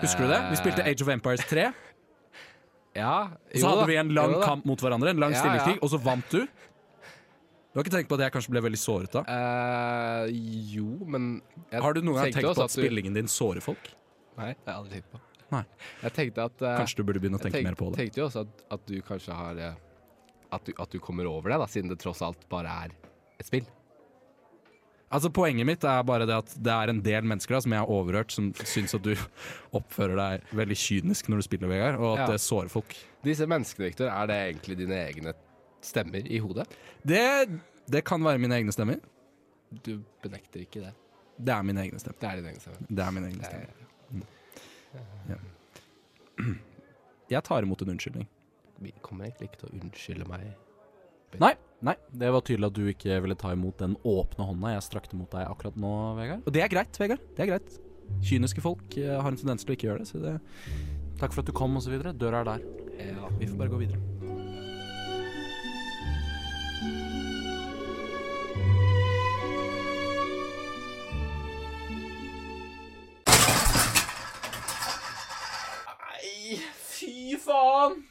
Husker 0.01 0.27
du 0.27 0.29
det? 0.29 0.39
Vi 0.51 0.57
spilte 0.59 0.83
Age 0.85 1.01
of 1.01 1.09
Empires 1.09 1.45
3. 1.49 1.71
Ja, 2.97 3.13
Og 3.53 3.59
så 3.61 3.69
hadde 3.69 3.85
vi 3.91 3.97
en 4.01 4.09
lang 4.17 4.31
jo 4.33 4.41
kamp 4.41 4.65
mot 4.65 4.81
hverandre, 4.81 5.11
en 5.13 5.21
lang 5.21 5.35
Ja, 5.35 5.43
stillingskrig, 5.43 5.77
ja. 5.77 5.83
og 5.85 5.91
så 5.93 5.99
vant 6.01 6.31
du. 6.33 6.39
Du 6.47 7.77
har 7.77 7.85
ikke 7.85 7.93
tenkt 7.93 8.09
på 8.09 8.17
at 8.17 8.23
jeg 8.25 8.33
kanskje 8.33 8.53
ble 8.55 8.61
veldig 8.65 8.79
såret 8.81 9.13
da? 9.13 9.21
Uh, 9.29 10.31
jo, 10.73 10.87
men 11.05 11.27
Har 11.71 11.93
du 11.93 12.01
noen 12.01 12.17
gang 12.23 12.33
tenkt 12.33 12.47
på 12.57 12.63
at 12.65 12.73
du- 12.73 12.81
spillingen 12.81 13.13
din 13.13 13.29
sårer 13.29 13.61
folk? 13.61 13.91
Nei, 14.39 14.53
det 14.53 14.65
har 14.65 14.73
jeg 14.73 14.81
aldri 14.81 14.95
tenkt 14.97 15.11
på. 15.13 15.21
Nei. 15.53 15.61
Jeg 16.03 16.13
tenkte 16.17 16.45
at 16.49 16.61
uh, 16.65 16.71
Kanskje 16.81 16.97
du 16.97 17.03
burde 17.07 17.21
begynne 17.21 17.37
å 17.37 17.43
tenke 17.43 17.59
tenk- 17.59 17.69
mer 17.69 17.77
på 17.79 17.91
det. 17.93 17.99
Jeg 18.01 18.07
tenkte 18.09 18.23
jo 18.23 18.25
også 18.31 18.41
at, 18.47 18.63
at 18.75 18.87
du 18.89 18.95
kanskje 19.05 19.37
har 19.37 19.61
eh, 19.67 19.75
at 20.57 20.65
du, 20.65 20.73
at 20.79 20.89
du 20.89 20.97
kommer 21.03 21.29
over 21.29 21.53
det, 21.53 21.59
da, 21.61 21.67
siden 21.69 21.89
det 21.91 21.99
tross 22.01 22.21
alt 22.25 22.47
bare 22.49 22.73
er 22.87 22.95
et 23.37 23.45
spill. 23.47 23.65
Altså 25.07 25.29
Poenget 25.31 25.63
mitt 25.69 25.83
er 25.87 26.01
bare 26.03 26.25
det 26.27 26.35
at 26.35 26.49
det 26.59 26.71
er 26.73 26.91
en 26.91 26.97
del 27.05 27.23
mennesker 27.23 27.55
da, 27.55 27.61
som 27.63 27.71
jeg 27.71 27.79
har 27.79 27.91
overhørt, 27.95 28.33
som 28.35 28.49
syns 28.67 28.95
at 28.97 29.05
du 29.05 29.13
oppfører 29.79 30.17
deg 30.19 30.49
veldig 30.59 30.75
kynisk 30.81 31.29
når 31.31 31.39
du 31.39 31.45
spiller, 31.47 31.71
Vegard, 31.71 31.95
og 32.01 32.17
at 32.17 32.25
Ja. 32.25 32.27
det 32.33 32.41
sårer 32.43 32.67
folk. 32.73 32.95
Disse 33.23 33.47
menneskene, 33.47 33.85
Victor, 33.87 34.09
er 34.11 34.27
det 34.27 34.35
egentlig 34.49 34.77
dine 34.81 34.97
egne 35.05 35.33
stemmer 35.81 36.27
i 36.27 36.39
hodet? 36.43 36.67
Det, 37.07 37.23
det 37.87 38.03
kan 38.07 38.23
være 38.25 38.37
mine 38.43 38.55
egne 38.59 38.71
stemmer. 38.75 38.99
Du 39.83 39.93
benekter 40.23 40.59
ikke 40.65 40.83
det. 40.83 40.93
Det 41.37 41.53
er 41.55 41.63
mine 41.63 41.81
egne 41.85 41.99
stemmer. 42.03 42.19
Det 42.19 42.27
er 42.29 42.35
dine 42.41 42.51
egne 42.51 42.63
stemmer. 42.65 42.87
Det 42.89 43.03
er 43.05 43.11
mine 43.15 43.27
egne 43.31 43.43
stemmer. 43.47 43.85
Jeg 47.31 47.43
tar 47.43 47.63
imot 47.65 47.81
en 47.83 47.89
unnskyldning. 47.95 48.27
Vi 48.79 48.91
kommer 49.03 49.25
egentlig 49.27 49.49
ikke 49.49 49.59
til 49.63 49.69
å 49.71 49.77
unnskylde 49.81 50.27
meg. 50.29 50.45
Nei, 51.41 51.53
nei, 51.85 51.95
det 52.09 52.29
var 52.33 52.41
tydelig 52.45 52.71
at 52.71 52.77
du 52.77 52.85
ikke 52.89 53.19
ville 53.23 53.37
ta 53.37 53.51
imot 53.53 53.77
den 53.81 53.97
åpne 54.07 54.47
hånda 54.49 54.73
jeg 54.75 54.85
strakte 54.87 55.17
mot 55.19 55.29
deg 55.33 55.45
akkurat 55.45 55.77
nå, 55.77 55.91
Vegard. 56.17 56.45
Og 56.45 56.55
det 56.55 56.63
er 56.65 56.71
greit, 56.73 56.97
Vegard. 57.01 57.21
Det 57.37 57.45
er 57.45 57.51
greit. 57.53 57.77
Kyniske 58.23 58.63
folk 58.63 58.97
eh, 58.97 59.17
har 59.19 59.29
en 59.29 59.37
tendens 59.37 59.65
til 59.65 59.73
å 59.73 59.77
ikke 59.77 59.89
gjøre 59.91 60.05
det, 60.05 60.09
så 60.09 60.23
det 60.23 60.37
Takk 61.17 61.33
for 61.33 61.41
at 61.41 61.49
du 61.49 61.53
kom, 61.57 61.73
videre. 61.81 62.13
Døra 62.13 62.43
er 62.43 62.45
der. 62.45 62.61
Ja, 63.01 63.29
vi 63.39 63.47
får 63.49 63.57
bare 63.57 63.69
gå 63.73 63.77
videre. 63.81 63.97
Nei, 75.97 76.61
fy 76.85 77.33
faen! 77.41 78.05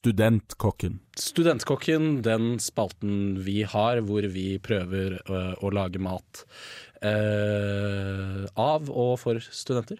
Studentkokken. 0.00 0.94
Studentkokken, 1.20 2.04
den 2.24 2.54
spalten 2.62 3.34
vi 3.44 3.58
har 3.68 3.98
hvor 4.08 4.24
vi 4.32 4.54
prøver 4.64 5.18
å, 5.28 5.40
å 5.60 5.70
lage 5.76 6.00
mat 6.00 6.40
eh, 7.04 8.46
av 8.56 8.86
og 8.88 9.18
for 9.20 9.36
studenter. 9.44 9.98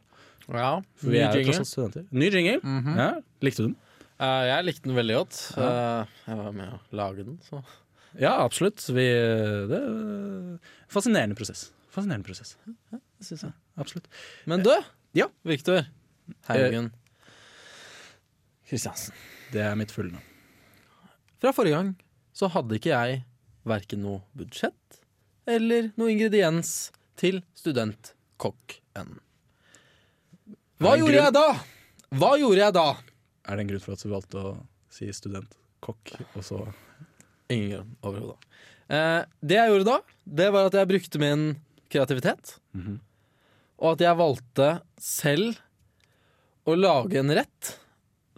Ja, 0.48 0.78
For 0.96 1.12
vi 1.12 1.18
ny 1.18 1.20
er 1.20 1.34
jo 1.36 1.42
jingle. 1.42 1.52
tross 1.52 1.60
alt 1.60 1.72
studenter. 1.74 2.06
Ny 2.16 2.30
jingle. 2.32 2.78
ja, 2.96 3.08
likte 3.44 3.60
du 3.60 3.66
den? 3.68 3.74
Uh, 4.20 4.40
jeg 4.48 4.64
likte 4.70 4.88
den 4.88 4.96
veldig 4.96 5.18
godt. 5.18 5.40
Uh, 5.60 6.16
jeg 6.24 6.38
var 6.40 6.56
med 6.56 6.72
å 6.72 6.80
lage 6.96 7.26
den, 7.28 7.36
så 7.44 7.60
Ja, 8.16 8.32
absolutt. 8.46 8.80
Vi, 8.88 9.04
det 9.68 9.82
er 9.84 10.72
Fascinerende 10.92 11.36
prosess. 11.36 11.66
Fascinerende 11.92 12.24
prosess. 12.24 12.54
Ja, 12.88 13.02
det 13.20 13.28
syns 13.28 13.44
jeg. 13.50 13.52
Absolutt. 13.76 14.08
Men 14.48 14.64
du, 14.64 14.72
Ja. 15.18 15.28
Viktor 15.44 15.84
Haugen 16.48 16.88
Kristiansen. 18.70 19.12
Det 19.50 19.62
er 19.64 19.76
mitt 19.78 19.92
fulle 19.94 20.14
navn. 20.14 20.26
Fra 21.40 21.52
forrige 21.56 21.78
gang 21.78 21.94
så 22.36 22.50
hadde 22.52 22.76
ikke 22.78 22.92
jeg 22.92 23.22
verken 23.68 24.02
noe 24.04 24.22
budsjett 24.36 25.00
eller 25.50 25.90
noe 25.98 26.12
ingrediens 26.12 26.90
til 27.20 27.40
studentkokk-en. 27.58 29.16
Hva 30.80 30.94
gjorde 30.96 31.16
jeg 31.18 31.34
da? 31.36 31.46
Hva 32.16 32.30
gjorde 32.40 32.62
jeg 32.62 32.76
da? 32.76 32.86
Er 33.48 33.56
det 33.58 33.64
en 33.64 33.72
grunn 33.72 33.82
for 33.84 33.96
at 33.96 34.04
du 34.04 34.12
valgte 34.12 34.44
å 34.44 34.52
si 34.92 35.10
studentkokk, 35.14 36.14
og 36.34 36.46
så 36.46 36.62
Ingen 37.50 37.72
grunn 37.72 37.94
overhodet. 38.06 38.44
Eh, 38.94 39.22
det 39.42 39.56
jeg 39.56 39.70
gjorde 39.72 39.86
da, 39.88 39.96
det 40.38 40.44
var 40.54 40.68
at 40.68 40.76
jeg 40.78 40.86
brukte 40.86 41.18
min 41.18 41.40
kreativitet. 41.90 42.52
Mhm. 42.78 43.00
Og 43.80 43.96
at 43.96 44.04
jeg 44.04 44.18
valgte 44.20 44.68
selv 45.02 45.58
å 46.68 46.76
lage 46.78 47.18
en 47.18 47.32
rett 47.34 47.72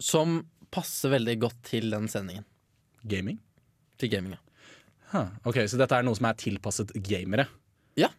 som 0.01 0.39
passer 0.73 1.13
veldig 1.13 1.35
godt 1.45 1.59
til 1.69 1.89
den 1.93 2.07
sendingen. 2.11 2.45
gaming? 3.07 3.37
Til 4.01 4.09
gaminga. 4.09 4.39
Huh. 5.13 5.29
Ok, 5.45 5.61
Så 5.69 5.77
dette 5.77 5.93
er 5.95 6.03
noe 6.07 6.17
som 6.17 6.25
er 6.25 6.33
tilpasset 6.39 6.91
gamere? 7.05 7.45
Ja. 7.99 8.09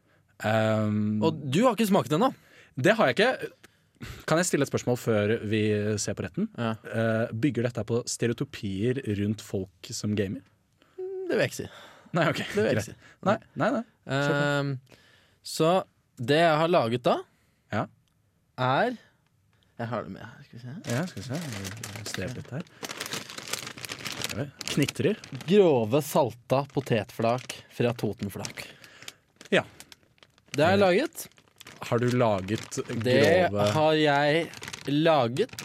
Um, 0.44 1.22
Og 1.24 1.40
du 1.50 1.64
har 1.64 1.74
ikke 1.74 1.88
smakt 1.90 2.10
den, 2.12 2.20
da? 2.22 2.30
det 2.78 2.94
har 2.98 3.10
jeg 3.10 3.16
ikke. 3.16 3.50
Kan 4.28 4.38
jeg 4.38 4.46
stille 4.46 4.66
et 4.66 4.70
spørsmål 4.70 4.98
før 5.00 5.32
vi 5.48 5.60
ser 6.02 6.14
på 6.18 6.24
retten? 6.26 6.48
Ja. 6.58 6.74
Uh, 6.84 7.32
bygger 7.32 7.66
dette 7.68 7.84
på 7.88 8.02
stereotypier 8.10 9.00
rundt 9.20 9.42
folk 9.42 9.90
som 9.94 10.14
gamer? 10.18 10.42
Det 10.98 11.32
vil 11.34 11.40
jeg 11.44 11.50
ikke 11.52 11.60
si. 11.62 11.68
Nei, 12.14 12.28
ok. 12.30 12.42
Det 12.44 12.54
vil 12.60 12.68
jeg 12.68 12.76
ikke 12.76 12.86
si. 12.92 12.96
Nei, 13.26 13.36
nei, 13.58 13.70
nei. 13.78 13.82
På. 14.04 14.34
Ehm, 14.36 14.74
så 15.42 15.70
det 16.20 16.36
jeg 16.42 16.58
har 16.60 16.68
laget 16.70 17.02
da, 17.06 17.14
Ja. 17.72 17.86
er 18.60 18.98
Jeg 19.78 19.86
har 19.90 20.02
det 20.06 20.12
med 20.14 20.22
her. 20.22 20.42
Skal 20.46 20.58
vi 20.58 20.62
se. 20.62 20.74
Ja, 20.92 21.00
skal 21.10 21.22
vi 21.22 21.28
se. 21.28 21.34
Jeg 21.98 22.06
strever 22.10 22.34
litt 22.38 22.50
her. 22.54 22.64
Knitrer. 24.74 25.16
Grove 25.46 26.00
salta 26.02 26.60
potetflak 26.74 27.54
fra 27.74 27.92
Totenflak. 27.98 28.64
Ja. 29.54 29.62
Det 30.54 30.62
har 30.64 30.70
jeg 30.76 30.80
laget. 30.82 31.26
Har 31.84 31.98
du 32.00 32.06
laget 32.14 32.78
grove 32.88 33.02
Det 33.04 33.50
har 33.74 33.92
jeg 33.98 34.46
laget. 34.90 35.64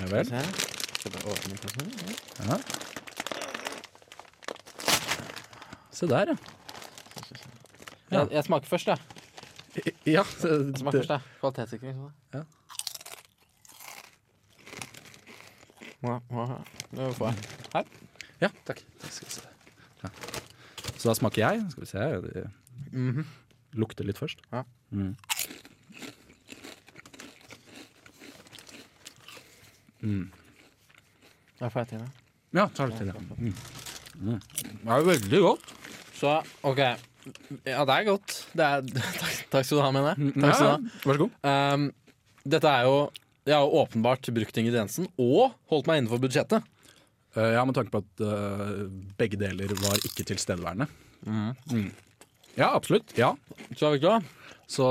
Ja 0.00 0.06
vel. 0.10 0.26
Se. 0.28 0.40
Skal 1.00 1.12
vi 1.12 1.18
åpne. 1.32 1.54
Ja. 2.48 2.56
Se 6.00 6.06
der, 6.08 6.32
ja. 6.32 6.36
Ja. 8.10 8.18
Jeg, 8.24 8.30
jeg 8.32 8.44
smaker 8.48 8.66
først, 8.72 8.86
jeg. 8.88 8.98
Ja, 10.08 10.24
Jeg 10.24 10.24
smaker 10.80 10.96
først, 10.98 11.12
jeg. 11.12 11.20
Kvalitetssikring. 11.40 11.94
sånn. 12.00 12.14
Ja. 12.34 12.42
Hva 16.00 16.20
får 16.32 17.26
jeg? 17.28 17.48
Her. 17.74 17.90
ja 18.40 18.48
takk. 18.68 18.80
Ja. 20.00 20.10
Så 20.96 21.10
da 21.10 21.14
smaker 21.18 21.42
jeg. 21.42 21.66
Skal 21.72 21.84
vi 21.84 21.88
se. 21.90 21.98
Det 22.24 22.46
-hmm. 22.92 23.24
lukter 23.72 24.04
litt 24.04 24.18
først. 24.18 24.40
Ja. 24.52 24.64
Mm. 24.90 25.16
Mm. 30.00 30.30
Da 31.60 31.68
får 31.68 31.80
jeg 31.80 31.88
til 31.88 31.98
det. 31.98 32.10
Ja, 32.56 32.66
ta 32.74 32.86
litt 32.86 32.96
til. 32.98 33.06
Ja. 33.06 33.14
Mm. 33.36 33.54
Mm. 34.20 34.40
Det 34.84 34.92
er 34.96 35.04
veldig 35.04 35.40
godt. 35.40 35.74
Så 36.14 36.42
OK. 36.62 36.78
Ja, 36.78 37.84
det 37.84 37.94
er 37.94 38.04
godt. 38.04 38.36
Det 38.56 38.64
er, 38.64 38.80
takk, 38.80 39.34
takk 39.52 39.64
skal 39.64 39.76
du 39.76 39.82
ha, 39.82 39.90
mener 39.90 40.14
jeg. 40.14 40.34
Takk 40.40 40.54
skal 40.54 40.66
du 40.66 40.70
ha. 40.70 40.78
Vær 41.04 41.18
så 41.18 41.26
god. 41.26 41.74
Um, 41.74 41.90
dette 42.50 42.68
er 42.68 42.88
jo 42.88 42.96
Jeg 43.48 43.56
har 43.56 43.72
åpenbart 43.80 44.28
brukt 44.34 44.60
ingrediensen 44.60 45.08
og 45.20 45.54
holdt 45.72 45.88
meg 45.88 46.00
innenfor 46.00 46.20
budsjettet. 46.22 46.66
Uh, 47.36 47.54
ja, 47.54 47.64
med 47.64 47.76
tanke 47.78 47.92
på 47.94 48.02
at 48.02 48.22
uh, 48.26 48.86
begge 49.20 49.38
deler 49.40 49.70
var 49.80 50.00
ikke 50.06 50.26
tilstedeværende 50.28 50.88
Ja, 52.58 52.72
absolutt. 52.74 53.14
Ja. 53.18 53.34
Så 53.78 53.86
er 53.86 53.94
vi 53.94 54.02
hva? 54.02 54.16
Så 54.70 54.86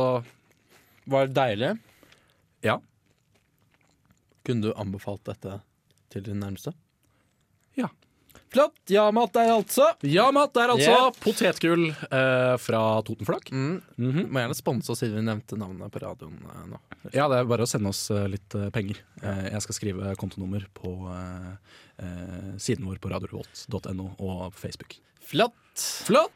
Var 1.09 1.27
det 1.27 1.35
deilig? 1.35 1.71
ja. 2.63 2.77
Kunne 4.45 4.69
du 4.69 4.73
anbefalt 4.79 5.25
dette 5.27 5.59
til 6.09 6.23
din 6.25 6.39
nærmeste? 6.41 6.71
Ja. 7.77 7.89
Flott. 8.49 8.77
Ja, 8.89 9.03
mat 9.13 9.33
der, 9.35 9.51
altså. 9.53 9.85
Ja, 10.01 10.31
Matt, 10.33 10.55
det 10.55 10.63
er 10.63 10.71
altså 10.73 10.89
Yeah. 10.89 11.11
potetgull 11.21 11.83
eh, 11.91 12.55
fra 12.57 12.79
Totenflak. 13.05 13.51
Mm. 13.53 13.75
Mhm. 13.99 14.23
Må 14.33 14.41
gjerne 14.41 14.57
sponse 14.57 14.89
oss 14.93 15.03
siden 15.03 15.19
vi 15.19 15.25
nevnte 15.27 15.57
navnet 15.59 15.91
på 15.93 16.01
radioen 16.01 16.39
eh, 16.49 16.63
nå. 16.71 16.79
Ja, 17.13 17.27
det 17.29 17.37
er 17.43 17.49
bare 17.51 17.67
å 17.67 17.69
sende 17.69 17.91
oss 17.93 18.01
eh, 18.09 18.25
litt 18.33 18.55
eh, 18.57 18.71
penger. 18.73 19.03
Eh, 19.21 19.43
jeg 19.53 19.61
skal 19.67 19.77
skrive 19.77 20.15
kontonummer 20.17 20.65
på 20.73 20.95
eh, 21.13 21.53
eh, 22.01 22.49
siden 22.57 22.89
vår 22.89 22.97
på 23.03 23.13
radiorevolt.no 23.13 24.09
og 24.17 24.49
på 24.55 24.65
Facebook. 24.65 24.97
Flott. 25.29 25.55
Flott! 26.09 26.33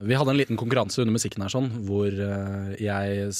Vi 0.00 0.14
hadde 0.14 0.30
en 0.30 0.36
liten 0.38 0.56
konkurranse 0.56 1.00
under 1.02 1.16
musikken 1.16 1.42
her 1.42 1.50
sånn, 1.50 1.72
hvor 1.88 2.06
eh, 2.06 2.66
jeg 2.78 3.32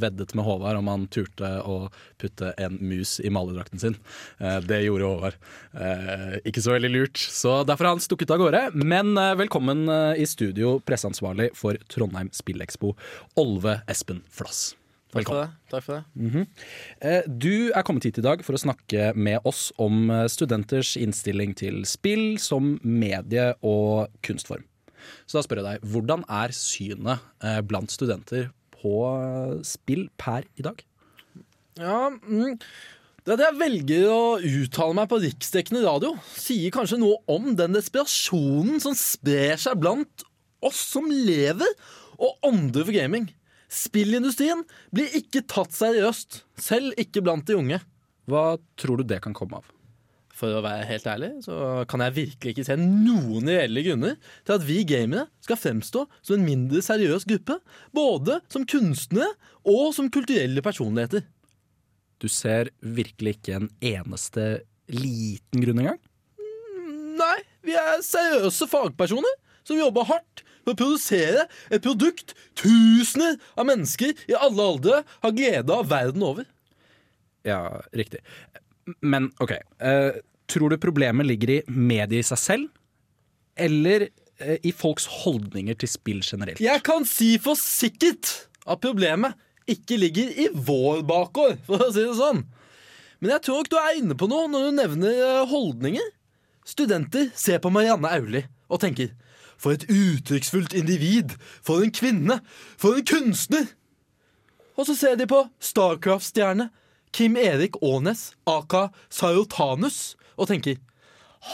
veddet 0.00 0.30
med 0.32 0.46
Håvard 0.46 0.78
om 0.78 0.86
han 0.88 1.02
turte 1.12 1.50
å 1.60 1.90
putte 2.16 2.54
en 2.56 2.78
mus 2.80 3.18
i 3.20 3.28
malerdrakten 3.28 3.82
sin. 3.82 3.98
Eh, 4.40 4.56
det 4.64 4.78
gjorde 4.86 5.10
Håvard. 5.10 5.34
Eh, 5.76 6.38
ikke 6.48 6.62
så 6.64 6.72
veldig 6.72 6.88
lurt, 6.94 7.20
så 7.20 7.58
derfor 7.68 7.90
har 7.90 7.98
han 7.98 8.00
stukket 8.00 8.32
av 8.32 8.40
gårde. 8.40 8.62
Men 8.80 9.12
velkommen 9.36 9.82
i 10.16 10.24
studio, 10.24 10.78
presseansvarlig 10.88 11.50
for 11.58 11.76
Trondheim 11.92 12.30
Spillekspo, 12.32 12.94
Olve 13.36 13.82
Espen 13.84 14.22
Flass. 14.32 14.70
Takk 15.12 15.28
for 15.28 15.42
det. 15.42 15.50
Takk 15.74 15.84
for 15.84 15.98
det. 15.98 16.46
Eh, 17.04 17.28
Du 17.28 17.68
er 17.76 17.84
kommet 17.84 18.08
hit 18.08 18.22
i 18.22 18.24
dag 18.24 18.40
for 18.46 18.56
å 18.56 18.62
snakke 18.62 19.10
med 19.12 19.44
oss 19.44 19.68
om 19.76 20.08
studenters 20.32 20.94
innstilling 20.96 21.52
til 21.60 21.84
spill 21.84 22.38
som 22.40 22.78
medie 22.80 23.50
og 23.60 24.16
kunstform. 24.24 24.64
Så 25.26 25.38
da 25.38 25.44
spør 25.46 25.62
jeg 25.62 25.68
deg, 25.68 25.88
hvordan 25.92 26.26
er 26.38 26.54
synet 26.56 27.24
eh, 27.44 27.62
blant 27.66 27.92
studenter 27.92 28.50
på 28.76 28.98
eh, 29.12 29.56
spill 29.66 30.06
per 30.20 30.46
i 30.58 30.66
dag? 30.66 30.82
Ja, 31.76 32.08
mm, 32.10 32.56
det 33.26 33.34
at 33.34 33.42
jeg 33.42 33.58
velger 33.58 34.06
å 34.12 34.20
uttale 34.38 34.96
meg 34.96 35.10
på 35.10 35.20
riksdekkende 35.24 35.82
radio, 35.82 36.14
sier 36.38 36.70
kanskje 36.74 37.00
noe 37.02 37.18
om 37.32 37.50
den 37.58 37.74
desperasjonen 37.74 38.78
som 38.82 38.94
sprer 38.96 39.58
seg 39.60 39.80
blant 39.82 40.24
oss 40.64 40.78
som 40.94 41.10
lever, 41.10 41.68
og 42.16 42.46
ånder 42.46 42.86
for 42.86 42.94
gaming. 42.96 43.26
Spillindustrien 43.66 44.62
blir 44.94 45.10
ikke 45.18 45.42
tatt 45.50 45.74
seriøst, 45.74 46.44
selv 46.54 46.96
ikke 47.02 47.24
blant 47.26 47.44
de 47.50 47.58
unge. 47.58 47.80
Hva 48.30 48.56
tror 48.78 49.02
du 49.02 49.10
det 49.10 49.20
kan 49.26 49.34
komme 49.36 49.60
av? 49.60 49.75
For 50.36 50.52
å 50.52 50.60
være 50.60 50.84
helt 50.90 51.06
ærlig, 51.08 51.30
så 51.46 51.84
kan 51.88 52.02
jeg 52.04 52.16
virkelig 52.18 52.52
ikke 52.52 52.66
se 52.66 52.76
noen 52.76 53.48
reelle 53.48 53.80
grunner 53.86 54.18
til 54.44 54.56
at 54.58 54.66
vi 54.68 54.82
gamere 54.88 55.30
skal 55.44 55.56
fremstå 55.56 56.02
som 56.20 56.36
en 56.36 56.44
mindre 56.44 56.82
seriøs 56.84 57.24
gruppe, 57.28 57.56
både 57.96 58.42
som 58.52 58.66
kunstnere 58.68 59.30
og 59.64 59.94
som 59.96 60.10
kulturelle 60.12 60.60
personligheter. 60.64 61.24
Du 62.20 62.28
ser 62.32 62.68
virkelig 62.80 63.38
ikke 63.38 63.56
en 63.62 63.70
eneste 63.80 64.46
liten 64.92 65.64
grunn 65.64 65.80
engang? 65.82 66.02
Nei, 67.16 67.38
vi 67.64 67.76
er 67.80 68.04
seriøse 68.04 68.68
fagpersoner 68.68 69.40
som 69.66 69.80
jobber 69.80 70.04
hardt 70.10 70.44
for 70.66 70.74
å 70.74 70.78
produsere 70.78 71.46
et 71.72 71.84
produkt 71.84 72.34
tusener 72.58 73.40
av 73.56 73.68
mennesker 73.70 74.12
i 74.28 74.36
alle 74.36 74.68
aldre 74.68 75.00
har 75.24 75.34
glede 75.36 75.72
av 75.72 75.88
verden 75.90 76.24
over. 76.26 76.44
Ja, 77.46 77.80
riktig. 77.94 78.20
Men 79.00 79.30
OK. 79.42 79.52
Eh, 79.52 80.20
tror 80.46 80.70
du 80.70 80.78
problemet 80.78 81.26
ligger 81.26 81.56
i 81.56 81.62
mediet 81.66 82.22
i 82.22 82.26
seg 82.26 82.40
selv, 82.40 82.68
eller 83.56 84.08
eh, 84.38 84.58
i 84.62 84.72
folks 84.72 85.08
holdninger 85.24 85.78
til 85.80 85.90
spill 85.90 86.22
generelt? 86.24 86.62
Jeg 86.62 86.84
kan 86.86 87.06
si 87.08 87.34
for 87.42 87.58
sikkert 87.58 88.48
at 88.66 88.82
problemet 88.82 89.36
ikke 89.70 89.98
ligger 89.98 90.30
i 90.30 90.48
vår 90.54 91.02
bakgård, 91.06 91.58
for 91.68 91.88
å 91.88 91.90
si 91.90 92.04
det 92.04 92.14
sånn. 92.18 92.44
Men 93.18 93.32
jeg 93.32 93.46
tror 93.46 93.62
ikke 93.62 93.74
du 93.74 93.80
er 93.80 93.98
inne 93.98 94.18
på 94.18 94.28
noe 94.30 94.48
når 94.52 94.68
du 94.68 94.78
nevner 94.80 95.22
eh, 95.24 95.42
holdninger. 95.50 96.12
Studenter 96.66 97.30
ser 97.38 97.62
på 97.62 97.70
Marianne 97.70 98.10
Auli 98.10 98.42
og 98.66 98.80
tenker 98.82 99.12
For 99.56 99.72
et 99.72 99.86
uttrykksfullt 99.88 100.74
individ! 100.76 101.36
For 101.64 101.84
en 101.84 101.94
kvinne! 101.94 102.40
For 102.76 102.98
en 102.98 103.06
kunstner! 103.06 103.70
Og 104.76 104.84
så 104.84 104.96
ser 104.98 105.14
de 105.16 105.24
på 105.30 105.38
Starcraft-stjerne 105.62 106.66
Kim 107.12 107.36
Erik 107.40 107.78
Aanes, 107.82 108.34
aka 108.46 108.88
Sarotanus, 109.12 110.16
og 110.36 110.50
tenker 110.50 110.80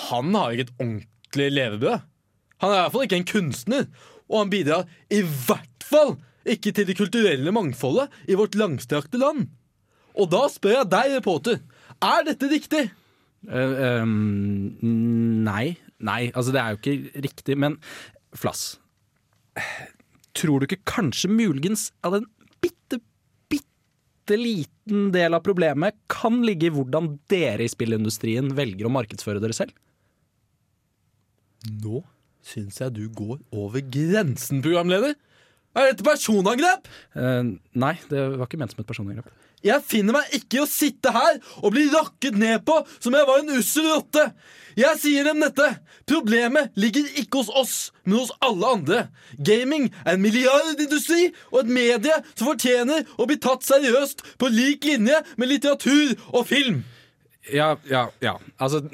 Han 0.08 0.34
har 0.34 0.52
ikke 0.52 0.68
et 0.68 0.74
ordentlig 0.80 1.50
levebrød. 1.52 2.08
Han 2.62 2.70
er 2.70 2.76
i 2.76 2.82
hvert 2.82 2.94
fall 2.94 3.06
ikke 3.06 3.20
en 3.20 3.30
kunstner, 3.32 3.86
og 4.30 4.38
han 4.38 4.52
bidrar 4.52 4.88
i 5.10 5.20
hvert 5.22 5.86
fall 5.86 6.16
ikke 6.48 6.72
til 6.74 6.88
det 6.88 6.96
kulturelle 6.98 7.52
mangfoldet 7.54 8.10
i 8.30 8.38
vårt 8.38 8.56
langstrakte 8.58 9.20
land. 9.20 9.46
Og 10.18 10.28
da 10.32 10.46
spør 10.52 10.80
jeg 10.80 10.90
deg, 10.92 11.16
reporter, 11.18 11.62
er 12.02 12.26
dette 12.26 12.50
riktig? 12.50 12.82
Eh, 13.48 14.02
um, 14.02 14.76
nei. 15.46 15.74
Nei, 16.02 16.32
altså 16.34 16.54
det 16.54 16.60
er 16.60 16.74
jo 16.74 16.80
ikke 16.80 17.22
riktig, 17.22 17.56
men 17.62 17.78
Flass. 18.34 18.80
Tror 20.34 20.58
du 20.58 20.66
ikke 20.66 20.82
kanskje 20.88 21.30
muligens 21.30 21.90
at 22.02 22.16
en 22.16 22.26
bitte, 22.64 22.98
bitte 24.22 24.36
liten 24.38 25.10
del 25.12 25.34
av 25.34 25.42
problemet 25.42 25.94
kan 26.08 26.42
ligge 26.46 26.66
i 26.68 26.72
hvordan 26.72 27.18
dere 27.28 27.64
i 27.64 27.70
spillindustrien 27.70 28.54
velger 28.54 28.86
å 28.86 28.92
markedsføre 28.92 29.40
dere 29.42 29.52
selv? 29.52 29.72
Nå 31.82 32.02
syns 32.42 32.80
jeg 32.80 32.94
du 32.94 33.08
går 33.08 33.38
over 33.52 33.80
grensen, 33.80 34.62
programleder. 34.62 35.14
Er 35.72 35.88
dette 35.88 36.04
personangrep? 36.04 36.90
Uh, 37.16 37.56
nei, 37.72 37.94
det 38.10 38.26
var 38.36 38.44
ikke 38.48 38.60
ment 38.60 38.74
som 38.74 38.82
et 38.82 38.88
personangrep. 38.88 39.30
Jeg 39.62 39.78
finner 39.86 40.16
meg 40.16 40.32
ikke 40.34 40.58
i 40.58 40.62
å 40.64 40.68
sitte 40.68 41.12
her 41.14 41.38
og 41.62 41.70
bli 41.74 41.86
rakket 41.92 42.34
ned 42.38 42.64
på 42.66 42.80
som 42.96 43.14
jeg 43.14 43.28
var 43.28 43.42
en 43.42 43.52
ussel 43.60 43.86
rotte. 43.86 44.24
Jeg 44.78 44.98
sier 44.98 45.28
dem 45.28 45.42
dette. 45.44 45.68
Problemet 46.08 46.72
ligger 46.80 47.06
ikke 47.20 47.42
hos 47.42 47.50
oss, 47.54 47.76
men 48.02 48.18
hos 48.18 48.32
alle 48.42 48.72
andre. 48.76 49.02
Gaming 49.38 49.90
er 50.02 50.16
en 50.16 50.24
milliardindustri 50.24 51.28
og 51.52 51.60
et 51.62 51.74
medie 51.78 52.16
som 52.32 52.48
fortjener 52.48 53.06
å 53.16 53.28
bli 53.30 53.38
tatt 53.42 53.66
seriøst 53.68 54.24
på 54.40 54.50
lik 54.50 54.88
linje 54.88 55.22
med 55.38 55.52
litteratur 55.52 56.16
og 56.32 56.48
film. 56.50 56.82
Ja, 57.50 57.74
ja, 57.90 58.06
ja. 58.22 58.36
Altså, 58.62 58.84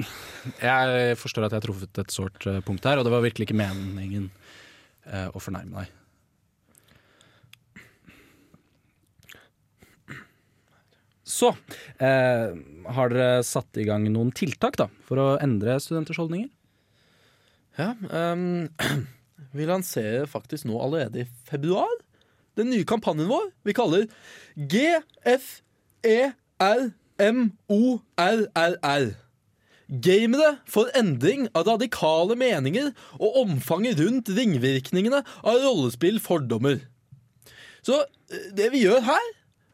jeg 0.61 1.17
forstår 1.21 1.47
at 1.47 1.53
jeg 1.53 1.61
har 1.61 1.67
truffet 1.67 2.01
et 2.01 2.14
sårt 2.14 2.47
eh, 2.49 2.62
punkt 2.64 2.87
her, 2.88 3.01
og 3.01 3.05
det 3.05 3.12
var 3.12 3.25
virkelig 3.25 3.49
ikke 3.49 3.59
meningen 3.61 4.31
eh, 5.05 5.29
å 5.29 5.43
fornærme 5.43 5.83
deg. 5.85 5.98
Så 11.29 11.53
eh, 12.01 12.57
har 12.97 13.12
dere 13.12 13.43
satt 13.45 13.77
i 13.77 13.85
gang 13.85 14.07
noen 14.09 14.33
tiltak 14.33 14.79
da, 14.81 14.88
for 15.05 15.21
å 15.21 15.27
endre 15.45 15.77
studenters 15.85 16.21
holdninger? 16.21 16.49
Ja, 17.79 17.93
um, 18.11 18.69
Vi 19.57 19.64
lanserer 19.69 20.27
faktisk 20.29 20.67
nå 20.69 20.81
allerede 20.83 21.23
i 21.23 21.29
februar 21.49 21.93
den 22.59 22.73
nye 22.73 22.85
kampanjen 22.88 23.29
vår 23.31 23.45
vi 23.67 23.73
kaller 23.77 24.07
GFERMORRR. 24.59 25.57
Gamere 29.88 30.51
for 30.69 30.91
endring 30.99 31.49
av 31.57 31.64
radikale 31.71 32.37
meninger 32.37 32.91
og 33.17 33.37
omfanget 33.45 34.01
rundt 34.03 34.29
ringvirkningene 34.37 35.23
av 35.25 35.55
rollespill-fordommer. 35.62 36.83
Så 37.87 38.03
eh, 38.03 38.51
det 38.59 38.69
vi 38.75 38.83
gjør 38.85 39.01
her, 39.07 39.25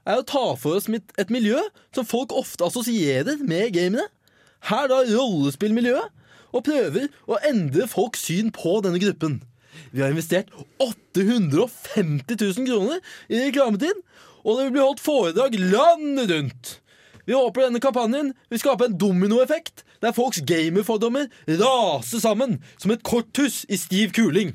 er 0.04 0.20
å 0.20 0.26
ta 0.26 0.44
for 0.60 0.78
oss 0.78 0.88
et 0.90 1.32
miljø 1.32 1.60
som 1.94 2.06
folk 2.08 2.34
ofte 2.36 2.66
assosierer 2.66 3.40
med 3.44 3.74
gamene. 3.76 4.06
Her 4.68 4.88
da 4.88 5.02
rollespillmiljøet, 5.08 6.12
og 6.54 6.62
prøver 6.68 7.10
å 7.26 7.40
endre 7.48 7.88
folks 7.90 8.22
syn 8.28 8.52
på 8.54 8.78
denne 8.84 9.00
gruppen. 9.02 9.40
Vi 9.90 10.02
har 10.02 10.12
investert 10.14 10.52
850 10.78 12.38
000 12.38 12.68
kroner 12.68 13.02
i 13.28 13.42
reklametid, 13.48 14.00
og 14.44 14.58
det 14.58 14.66
vil 14.66 14.74
bli 14.76 14.84
holdt 14.84 15.02
foredrag 15.02 15.58
landet 15.58 16.30
rundt. 16.30 16.74
Vi 17.24 17.34
håper 17.34 17.66
denne 17.66 17.80
kampanjen 17.82 18.34
vil 18.52 18.60
skape 18.60 18.86
en 18.86 18.98
dominoeffekt, 19.00 19.82
der 20.04 20.14
folks 20.14 20.42
gamerfordommer 20.44 21.30
raser 21.48 22.20
sammen 22.20 22.58
som 22.76 22.92
et 22.92 23.04
korthus 23.06 23.62
i 23.72 23.78
stiv 23.80 24.12
kuling. 24.16 24.52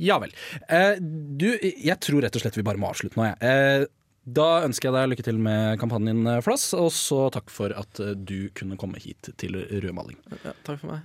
Ja 0.00 0.16
vel. 0.18 0.32
Eh, 0.72 0.96
du, 0.98 1.52
jeg 1.60 1.98
tror 2.02 2.24
rett 2.24 2.34
og 2.34 2.42
slett 2.42 2.56
vi 2.58 2.64
bare 2.66 2.80
må 2.80 2.88
avslutte 2.90 3.20
nå, 3.20 3.28
jeg. 3.28 3.36
Eh, 3.44 3.84
da 4.24 4.64
ønsker 4.64 4.88
jeg 4.88 4.96
deg 4.96 5.10
lykke 5.12 5.24
til 5.26 5.38
med 5.42 5.78
kampanjen, 5.80 6.22
eh, 6.30 6.40
Flass, 6.44 6.70
og 6.76 6.88
så 6.96 7.26
takk 7.34 7.52
for 7.52 7.74
at 7.76 8.00
eh, 8.00 8.14
du 8.16 8.48
kunne 8.56 8.78
komme 8.80 9.00
hit 9.02 9.28
til 9.40 9.58
rødmaling. 9.68 10.16
Ja, 10.44 10.54
takk 10.64 10.80
for 10.80 10.94
meg. 10.94 11.04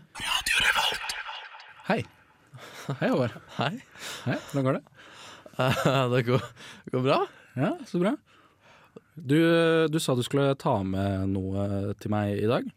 Hei. 1.90 2.02
Hei, 3.00 3.10
Håvard. 3.12 3.36
Hei. 3.58 3.74
Hei, 4.24 4.38
hvordan 4.52 4.66
går 4.70 4.80
det? 4.80 4.84
det 6.16 6.24
går, 6.30 6.48
går 6.94 7.06
bra. 7.06 7.20
Ja, 7.60 7.74
så 7.90 8.00
bra. 8.02 8.16
Du, 9.20 9.36
du 9.92 10.00
sa 10.00 10.16
du 10.16 10.24
skulle 10.24 10.54
ta 10.60 10.78
med 10.88 11.28
noe 11.34 11.94
til 12.00 12.14
meg 12.14 12.40
i 12.40 12.48
dag. 12.48 12.68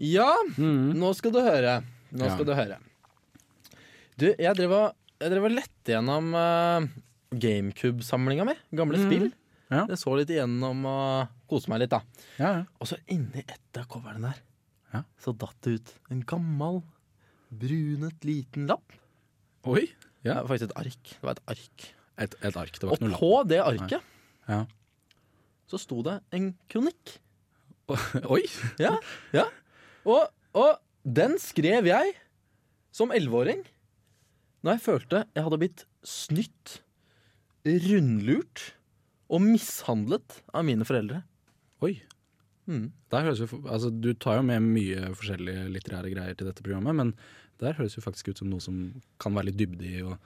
Ja, 0.00 0.30
nå 0.58 1.12
skal 1.14 1.34
du 1.34 1.42
høre. 1.44 1.80
Nå 2.10 2.26
Ja. 2.26 2.34
skal 2.34 2.48
du 2.48 2.54
høre. 2.56 2.78
Du, 4.18 4.26
jeg 4.34 4.56
drev 4.58 4.74
og, 4.74 5.52
lette 5.52 5.92
gjennom 5.94 6.32
uh, 6.34 6.88
GameCube-samlinga 7.30 8.48
mi. 8.48 8.56
Gamle 8.76 8.98
spill. 9.00 9.28
Ja. 9.70 9.84
Jeg 9.86 9.98
så 10.00 10.14
litt 10.18 10.30
igjennom 10.34 10.80
og 10.90 11.28
koste 11.50 11.70
meg 11.70 11.84
litt, 11.84 11.92
da. 11.92 12.00
Ja, 12.40 12.48
ja. 12.58 12.62
Og 12.82 12.88
så 12.90 12.96
inni 13.12 13.44
et 13.46 13.78
av 13.78 13.86
coverne 13.92 14.32
der, 14.32 14.40
Ja. 14.92 15.02
så 15.22 15.30
datt 15.38 15.54
det 15.62 15.76
ut 15.78 15.92
en 16.10 16.22
gammel, 16.26 16.80
brunet 17.50 18.24
liten 18.26 18.66
lapp. 18.66 18.92
Oi. 19.70 19.84
Det 20.24 20.34
var 20.34 20.46
faktisk 20.50 20.70
et 20.70 20.76
ark. 20.82 21.12
Det 21.14 21.22
var 21.22 21.36
et 21.38 21.42
ark. 21.54 21.86
Et, 22.20 22.34
et 22.44 22.56
ark. 22.56 22.72
Det 22.78 22.82
var 22.82 22.92
Og 22.92 22.98
ikke 22.98 23.06
noe 23.06 23.10
lapp. 23.14 23.20
på 23.20 23.48
det 23.48 23.60
arket 23.62 24.02
Ja. 24.48 24.66
så 25.70 25.78
sto 25.78 26.02
det 26.02 26.16
en 26.32 26.50
kronikk. 26.68 27.18
Oi! 28.34 28.42
Ja, 28.78 28.96
ja. 29.32 29.46
Og, 30.06 30.28
og 30.54 30.78
den 31.04 31.38
skrev 31.42 31.86
jeg 31.86 32.12
som 32.94 33.10
elleveåring 33.14 33.62
da 34.62 34.74
jeg 34.76 34.82
følte 34.84 35.24
jeg 35.34 35.42
hadde 35.46 35.58
blitt 35.62 35.84
snytt, 36.04 36.80
rundlurt 37.64 38.74
og 39.30 39.42
mishandlet 39.44 40.40
av 40.52 40.64
mine 40.66 40.86
foreldre. 40.86 41.22
Oi. 41.86 41.94
Mm. 42.70 42.90
Jo, 43.10 43.46
altså, 43.66 43.90
du 43.90 44.12
tar 44.14 44.38
jo 44.38 44.46
med 44.46 44.62
mye 44.62 45.10
forskjellige 45.18 45.70
litterære 45.74 46.12
greier 46.12 46.36
til 46.38 46.50
dette 46.50 46.62
programmet, 46.62 46.94
men 46.98 47.14
der 47.62 47.76
høres 47.78 47.96
jo 47.96 48.04
faktisk 48.04 48.30
ut 48.30 48.42
som 48.42 48.50
noe 48.50 48.62
som 48.62 48.78
kan 49.22 49.34
være 49.36 49.50
litt 49.50 49.58
dybde 49.60 49.88
i 49.88 50.04
og, 50.06 50.16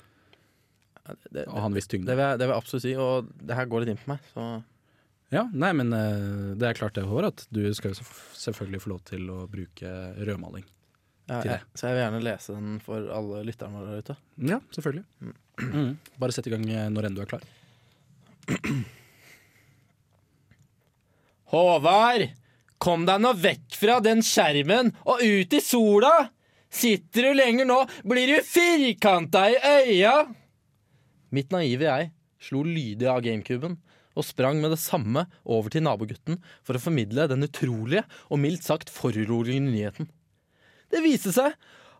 Det, 1.30 1.46
og 1.46 1.58
ha 1.60 1.66
en 1.68 1.74
viss 1.76 1.88
tyngde. 1.90 2.08
det, 2.08 2.16
vil 2.16 2.24
jeg, 2.24 2.38
det 2.40 2.46
vil 2.46 2.54
jeg 2.54 2.62
absolutt 2.62 2.84
si, 2.84 2.94
og 3.00 3.32
det 3.48 3.58
her 3.58 3.66
går 3.68 3.84
litt 3.84 3.94
inn 3.94 4.00
på 4.00 4.12
meg. 4.12 4.28
Så 4.32 4.44
Ja, 5.34 5.48
nei, 5.52 5.72
men 5.76 5.92
eh, 5.96 6.52
det 6.60 6.68
er 6.68 6.78
klart 6.78 6.96
det, 6.96 7.06
Håvard, 7.08 7.32
at 7.32 7.46
du 7.52 7.64
skal 7.74 7.92
jo 7.92 8.06
selvfølgelig 8.38 8.84
få 8.84 8.92
lov 8.94 9.02
til 9.08 9.26
å 9.32 9.42
bruke 9.50 9.90
rødmaling. 10.20 10.64
ja, 11.28 11.40
jeg, 11.40 11.48
det. 11.48 11.60
så 11.80 11.88
jeg 11.88 11.96
vil 11.96 12.04
gjerne 12.04 12.22
lese 12.24 12.56
den 12.56 12.78
for 12.84 13.10
alle 13.18 13.42
lytterne 13.48 13.80
våre 13.80 13.96
der 13.96 14.04
ute. 14.04 14.16
Ja, 14.52 14.60
selvfølgelig. 14.76 15.04
Mm. 15.64 15.92
Bare 16.20 16.36
sett 16.36 16.48
i 16.48 16.54
gang 16.54 16.64
eh, 16.68 16.88
når 16.92 17.08
enn 17.08 17.18
du 17.18 17.24
er 17.24 17.30
klar. 17.30 17.44
Håvard, 21.54 22.28
kom 22.82 23.06
deg 23.08 23.20
nå 23.22 23.32
vekk 23.38 23.76
fra 23.78 24.00
den 24.04 24.22
skjermen 24.24 24.92
og 25.04 25.22
ut 25.22 25.54
i 25.54 25.60
sola! 25.62 26.14
Sitter 26.74 27.28
du 27.28 27.36
lenger 27.38 27.68
nå, 27.68 27.78
blir 28.02 28.26
du 28.32 28.40
firkanta 28.42 29.46
i 29.52 29.56
øya! 29.62 30.14
Mitt 31.34 31.54
naive 31.54 31.86
jeg 31.86 32.10
slo 32.44 32.64
lydig 32.66 33.06
av 33.10 33.22
gamecuben 33.24 33.78
og 34.14 34.26
sprang 34.26 34.60
med 34.62 34.70
det 34.74 34.80
samme 34.82 35.24
over 35.42 35.72
til 35.72 35.82
nabogutten 35.86 36.38
for 36.66 36.76
å 36.76 36.82
formidle 36.82 37.26
den 37.30 37.46
utrolige 37.46 38.04
og 38.28 38.40
mildt 38.42 38.66
sagt 38.66 38.92
foruroligende 38.92 39.72
nyheten. 39.74 40.10
Det 40.90 41.02
viste 41.02 41.32
seg 41.34 41.54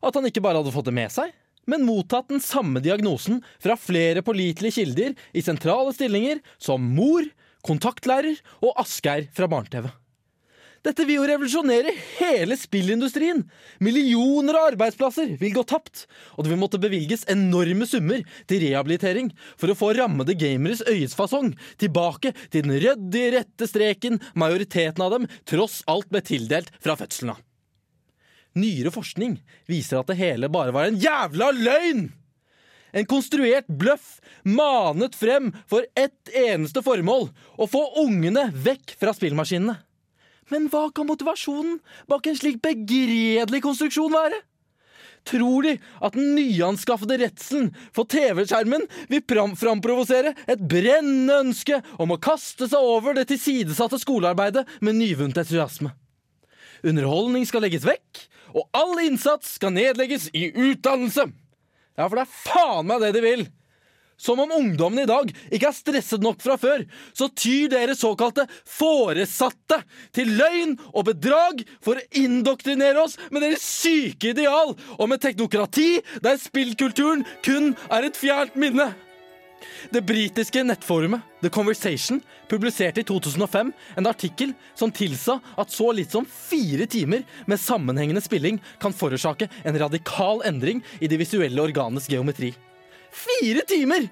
at 0.04 0.18
han 0.18 0.28
ikke 0.28 0.42
bare 0.44 0.60
hadde 0.60 0.74
fått 0.74 0.90
det 0.90 0.94
med 0.94 1.10
seg, 1.14 1.32
men 1.70 1.86
mottatt 1.86 2.30
den 2.32 2.42
samme 2.44 2.82
diagnosen 2.84 3.42
fra 3.62 3.76
flere 3.80 4.24
pålitelige 4.26 4.80
kilder 4.80 5.18
i 5.32 5.44
sentrale 5.44 5.94
stillinger 5.96 6.40
som 6.58 6.84
mor, 6.96 7.26
kontaktlærer 7.64 8.40
og 8.60 8.74
Asgeir 8.80 9.30
fra 9.34 9.48
Barne-TV. 9.50 9.88
Dette 10.84 11.06
vil 11.08 11.16
jo 11.16 11.24
revolusjonere 11.24 11.94
hele 12.18 12.58
spillindustrien. 12.60 13.40
Millioner 13.80 14.58
av 14.58 14.66
arbeidsplasser 14.74 15.30
vil 15.40 15.54
gå 15.56 15.62
tapt, 15.64 16.04
og 16.36 16.44
det 16.44 16.52
vil 16.52 16.60
måtte 16.60 16.80
bevilges 16.82 17.24
enorme 17.32 17.88
summer 17.88 18.20
til 18.50 18.60
rehabilitering 18.66 19.30
for 19.56 19.72
å 19.72 19.78
få 19.80 19.94
rammede 19.96 20.36
gameres 20.36 20.84
øyesfasong 20.84 21.54
tilbake 21.80 22.34
til 22.52 22.68
den 22.68 22.76
ryddige, 22.84 23.32
rette 23.38 23.70
streken 23.70 24.20
majoriteten 24.36 25.06
av 25.06 25.16
dem 25.16 25.28
tross 25.48 25.80
alt 25.88 26.12
ble 26.12 26.20
tildelt 26.26 26.68
fra 26.84 26.98
fødselen 27.00 27.32
av. 27.32 27.40
Nyere 28.54 28.92
forskning 28.94 29.38
viser 29.66 29.98
at 30.00 30.10
det 30.10 30.18
hele 30.20 30.50
bare 30.52 30.74
var 30.74 30.90
en 30.90 31.00
jævla 31.00 31.50
løgn! 31.56 32.06
En 32.94 33.08
konstruert 33.10 33.66
bløff 33.66 34.20
manet 34.46 35.16
frem 35.18 35.50
for 35.66 35.82
ett 35.98 36.30
eneste 36.30 36.78
formål 36.86 37.26
å 37.58 37.66
få 37.66 37.82
ungene 38.04 38.46
vekk 38.54 38.94
fra 39.00 39.14
spillmaskinene. 39.16 39.74
Men 40.52 40.68
hva 40.70 40.86
kan 40.94 41.08
motivasjonen 41.08 41.80
bak 42.10 42.28
en 42.28 42.38
slik 42.38 42.60
begredelig 42.62 43.62
konstruksjon 43.64 44.14
være? 44.14 44.38
Tror 45.24 45.64
de 45.64 45.72
at 46.04 46.14
den 46.14 46.34
nyanskaffede 46.36 47.16
redselen 47.22 47.70
for 47.96 48.06
TV-skjermen 48.12 48.84
vil 49.08 49.24
fram 49.26 49.56
framprovosere 49.56 50.34
et 50.44 50.60
brennende 50.60 51.40
ønske 51.46 51.80
om 51.98 52.12
å 52.12 52.20
kaste 52.20 52.68
seg 52.68 52.78
over 52.78 53.16
det 53.16 53.26
tilsidesatte 53.32 53.98
skolearbeidet 54.04 54.66
med 54.84 55.00
nyvunnet 55.00 55.40
entusiasme? 55.40 55.94
Underholdning 56.84 57.46
skal 57.48 57.64
legges 57.64 57.86
vekk, 57.88 58.22
og 58.54 58.68
all 58.76 59.00
innsats 59.02 59.56
skal 59.58 59.74
nedlegges 59.74 60.28
i 60.36 60.50
utdannelse. 60.52 61.26
Ja, 61.94 62.06
for 62.06 62.18
det 62.18 62.24
er 62.26 62.40
faen 62.44 62.88
meg 62.90 63.02
det 63.02 63.14
de 63.16 63.22
vil. 63.24 63.46
Som 64.16 64.40
om 64.40 64.52
ungdommen 64.54 65.02
i 65.02 65.08
dag 65.10 65.30
ikke 65.50 65.68
er 65.68 65.74
stresset 65.74 66.22
nok 66.22 66.38
fra 66.42 66.54
før, 66.60 66.84
så 67.16 67.26
tyr 67.34 67.72
dere 67.72 67.96
såkalte 67.98 68.46
foresatte 68.62 69.80
til 70.14 70.30
løgn 70.38 70.76
og 70.92 71.08
bedrag 71.10 71.64
for 71.82 71.98
å 71.98 72.06
indoktrinere 72.22 73.02
oss 73.02 73.18
med 73.34 73.42
deres 73.42 73.64
syke 73.66 74.30
ideal 74.30 74.76
om 75.02 75.16
et 75.16 75.24
teknokrati 75.24 75.98
der 76.22 76.38
spillkulturen 76.40 77.26
kun 77.42 77.72
er 77.90 78.06
et 78.06 78.18
fjernt 78.18 78.54
minne. 78.60 78.92
Det 79.90 80.04
britiske 80.06 80.64
nettforumet 80.64 81.22
The 81.42 81.50
Conversation 81.52 82.20
publiserte 82.50 83.02
i 83.02 83.06
2005 83.08 83.72
en 83.96 84.10
artikkel 84.10 84.54
som 84.74 84.92
tilsa 84.94 85.38
at 85.60 85.72
så 85.74 85.90
litt 85.92 86.14
som 86.14 86.26
fire 86.26 86.88
timer 86.90 87.24
med 87.50 87.60
sammenhengende 87.60 88.24
spilling 88.24 88.60
kan 88.82 88.96
forårsake 88.96 89.50
en 89.64 89.78
radikal 89.80 90.42
endring 90.48 90.82
i 91.00 91.10
de 91.10 91.20
visuelle 91.20 91.62
organenes 91.62 92.08
geometri. 92.10 92.54
Fire 93.14 93.62
timer! 93.68 94.08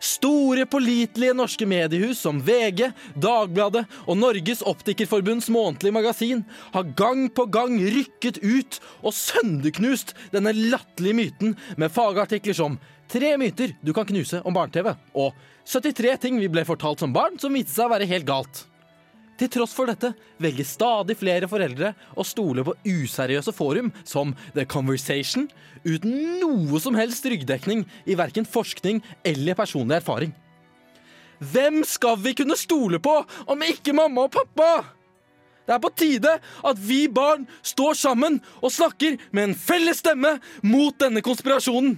Store, 0.00 0.64
pålitelige 0.66 1.34
norske 1.36 1.66
mediehus 1.68 2.22
som 2.24 2.40
VG, 2.40 2.86
Dagbladet 3.20 3.84
og 4.06 4.16
Norges 4.16 4.62
Optikerforbunds 4.64 5.50
månedlige 5.52 5.92
magasin 5.92 6.44
har 6.72 6.88
gang 6.96 7.26
på 7.28 7.44
gang 7.52 7.76
rykket 7.80 8.40
ut 8.40 8.80
og 9.02 9.12
sønderknust 9.12 10.14
denne 10.32 10.54
latterlige 10.56 11.18
myten 11.20 11.54
med 11.76 11.92
fagartikler 11.92 12.56
som 12.56 12.80
Tre 13.10 13.32
myter 13.34 13.72
du 13.82 13.90
kan 13.90 14.06
knuse 14.06 14.38
om 14.46 14.54
barne-TV 14.54 14.92
og 15.18 15.34
73 15.66 16.12
ting 16.22 16.36
vi 16.38 16.46
ble 16.52 16.62
fortalt 16.66 17.02
som 17.02 17.10
barn 17.14 17.40
som 17.42 17.56
viste 17.56 17.74
seg 17.74 17.88
å 17.88 17.94
være 17.96 18.06
helt 18.06 18.28
galt. 18.28 18.60
Til 19.40 19.48
tross 19.48 19.72
for 19.72 19.88
dette 19.88 20.10
velger 20.42 20.66
stadig 20.68 21.14
flere 21.16 21.48
foreldre 21.48 21.94
å 22.12 22.24
stole 22.28 22.60
på 22.66 22.74
useriøse 22.84 23.54
forum 23.56 23.88
som 24.04 24.34
The 24.52 24.66
Conversation 24.68 25.46
uten 25.86 26.12
noe 26.42 26.80
som 26.84 26.98
helst 26.98 27.24
ryggdekning 27.24 27.86
i 28.04 28.18
verken 28.20 28.44
forskning 28.44 29.00
eller 29.24 29.56
personlig 29.56 29.96
erfaring. 30.02 30.36
Hvem 31.40 31.80
skal 31.88 32.20
vi 32.20 32.34
kunne 32.36 32.58
stole 32.60 33.00
på 33.00 33.16
om 33.48 33.64
ikke 33.64 33.96
mamma 33.96 34.28
og 34.28 34.34
pappa? 34.36 34.70
Det 35.64 35.72
er 35.72 35.82
på 35.86 35.94
tide 35.96 36.36
at 36.36 36.84
vi 36.84 37.06
barn 37.08 37.48
står 37.64 37.96
sammen 37.96 38.42
og 38.60 38.76
snakker 38.76 39.16
med 39.32 39.48
en 39.48 39.56
felles 39.56 40.04
stemme 40.04 40.36
mot 40.60 41.00
denne 41.00 41.24
konspirasjonen. 41.24 41.96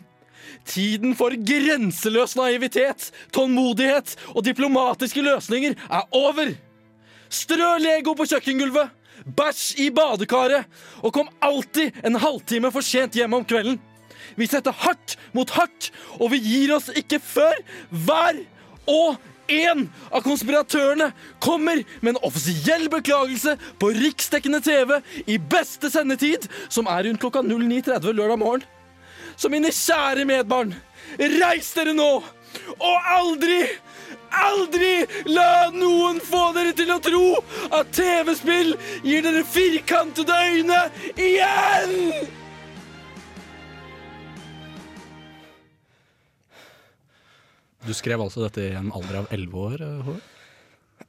Tiden 0.69 1.17
for 1.19 1.35
grenseløs 1.35 2.37
naivitet, 2.39 3.11
tålmodighet 3.35 4.15
og 4.31 4.45
diplomatiske 4.47 5.25
løsninger 5.27 5.75
er 5.89 6.07
over. 6.15 6.55
Strø 7.33 7.79
Lego 7.81 8.12
på 8.16 8.27
kjøkkengulvet, 8.29 8.92
bæsj 9.25 9.81
i 9.81 9.88
badekaret, 9.95 10.68
og 11.01 11.14
kom 11.16 11.31
alltid 11.40 12.03
en 12.05 12.18
halvtime 12.21 12.73
for 12.75 12.85
sent 12.85 13.16
hjem 13.16 13.38
om 13.38 13.47
kvelden. 13.49 13.79
Vi 14.37 14.49
setter 14.49 14.75
hardt 14.85 15.16
mot 15.37 15.51
hardt, 15.57 15.90
og 16.21 16.33
vi 16.33 16.40
gir 16.45 16.75
oss 16.77 16.90
ikke 16.97 17.21
før 17.25 17.57
hver 17.90 18.42
og 18.90 19.21
en 19.53 19.87
av 20.12 20.23
konspiratørene 20.25 21.11
kommer 21.42 21.83
med 22.01 22.14
en 22.14 22.21
offisiell 22.27 22.88
beklagelse 22.92 23.57
på 23.81 23.90
riksdekkende 23.97 24.62
TV 24.64 24.95
i 25.27 25.38
beste 25.38 25.90
sendetid, 25.92 26.47
som 26.68 26.88
er 26.88 27.09
rundt 27.09 27.21
klokka 27.23 27.42
09.30 27.45 28.12
lørdag 28.12 28.40
morgen. 28.40 28.64
Så 29.37 29.49
mine 29.53 29.73
kjære 29.73 30.27
medbarn, 30.29 30.75
reis 31.18 31.73
dere 31.77 31.95
nå, 31.97 32.11
og 32.77 33.12
aldri 33.16 33.64
Aldri 34.33 35.07
la 35.29 35.68
noen 35.75 36.21
få 36.25 36.45
dere 36.57 36.73
til 36.77 36.92
å 36.95 37.01
tro 37.05 37.25
at 37.77 37.90
TV-spill 37.97 38.75
gir 39.05 39.25
dere 39.27 39.42
firkantede 39.45 40.38
øyne 40.53 40.79
igjen! 41.21 41.99
Du 47.83 47.90
skrev 47.99 48.23
altså 48.23 48.45
dette 48.45 48.62
i 48.68 48.77
en 48.79 48.92
alder 48.95 49.25
av 49.25 49.33
elleve 49.35 49.59
år? 49.59 49.81
eh, 49.83 50.05
Håvard? 50.07 50.29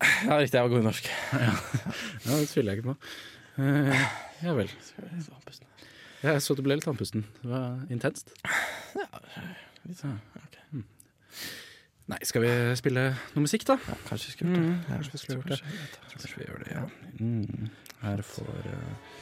Ja, 0.03 0.37
riktig. 0.41 0.57
Jeg 0.57 0.63
var 0.63 0.71
god 0.73 0.79
i 0.81 0.87
norsk. 0.87 1.09
Ja, 2.25 2.37
det 2.39 2.47
tviler 2.49 2.73
jeg 2.73 2.81
ikke 2.81 2.93
på. 2.93 2.95
Uh, 3.59 4.05
ja 4.41 4.55
vel. 4.57 4.71
Jeg 6.23 6.41
så 6.41 6.55
du 6.57 6.63
ble 6.65 6.79
litt 6.79 6.87
andpusten. 6.89 7.25
Det 7.43 7.51
var 7.51 7.83
intenst. 7.93 8.33
Ja, 8.97 9.05
ok. 9.13 10.57
Mm. 10.73 10.85
Nei, 12.11 12.19
skal 12.27 12.43
vi 12.43 12.51
spille 12.75 13.03
noe 13.15 13.45
musikk, 13.45 13.63
da? 13.69 13.77
Kanskje 14.09 14.27
vi 14.27 14.33
skulle 14.35 14.51
gjort 14.51 14.65
det. 14.65 14.71
Mm, 14.73 14.81
kanskje 14.89 15.13
vi 15.13 15.19
skulle 15.21 15.37
gjort 15.37 15.51
det. 15.53 15.59
Kanskje 16.11 16.33
vi 16.35 16.47
gjør 16.49 16.59
det, 16.63 16.71
ja. 16.73 16.83
Mm. 17.19 17.69
Her 18.03 18.23
får 18.27 18.67
uh... 18.73 19.21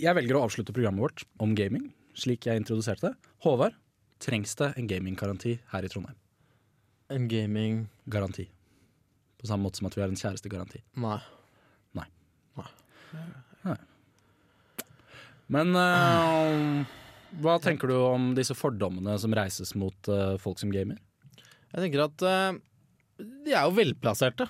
Jeg 0.00 0.16
velger 0.16 0.36
å 0.36 0.44
avslutte 0.44 0.76
programmet 0.76 1.04
vårt 1.04 1.24
om 1.40 1.56
gaming, 1.56 1.88
slik 2.16 2.44
jeg 2.48 2.60
introduserte 2.60 3.08
det. 3.08 3.32
Håvard, 3.44 3.74
trengs 4.20 4.52
det 4.60 4.72
en 4.76 4.88
gaminggaranti 4.88 5.56
her 5.72 5.84
i 5.84 5.90
Trondheim? 5.92 6.18
En 7.10 7.26
gaming 7.28 7.88
Garanti. 8.12 8.46
På 9.40 9.48
samme 9.48 9.64
måte 9.64 9.80
som 9.80 9.88
at 9.88 9.96
vi 9.96 10.04
har 10.04 10.12
en 10.12 10.20
kjærestegaranti. 10.20 10.84
Nei. 11.00 11.20
Nei 11.96 12.08
Men 15.50 15.74
eh, 15.74 16.99
hva 17.38 17.58
tenker 17.62 17.90
du 17.90 17.96
om 18.02 18.32
disse 18.36 18.56
fordommene 18.58 19.14
som 19.22 19.34
reises 19.36 19.74
mot 19.78 20.10
uh, 20.10 20.34
folk 20.42 20.58
som 20.60 20.72
gamer? 20.74 20.98
Jeg 21.70 21.84
tenker 21.84 22.04
at 22.08 22.24
uh, 22.26 22.58
de 23.20 23.54
er 23.54 23.62
jo 23.66 23.76
velplasserte. 23.76 24.48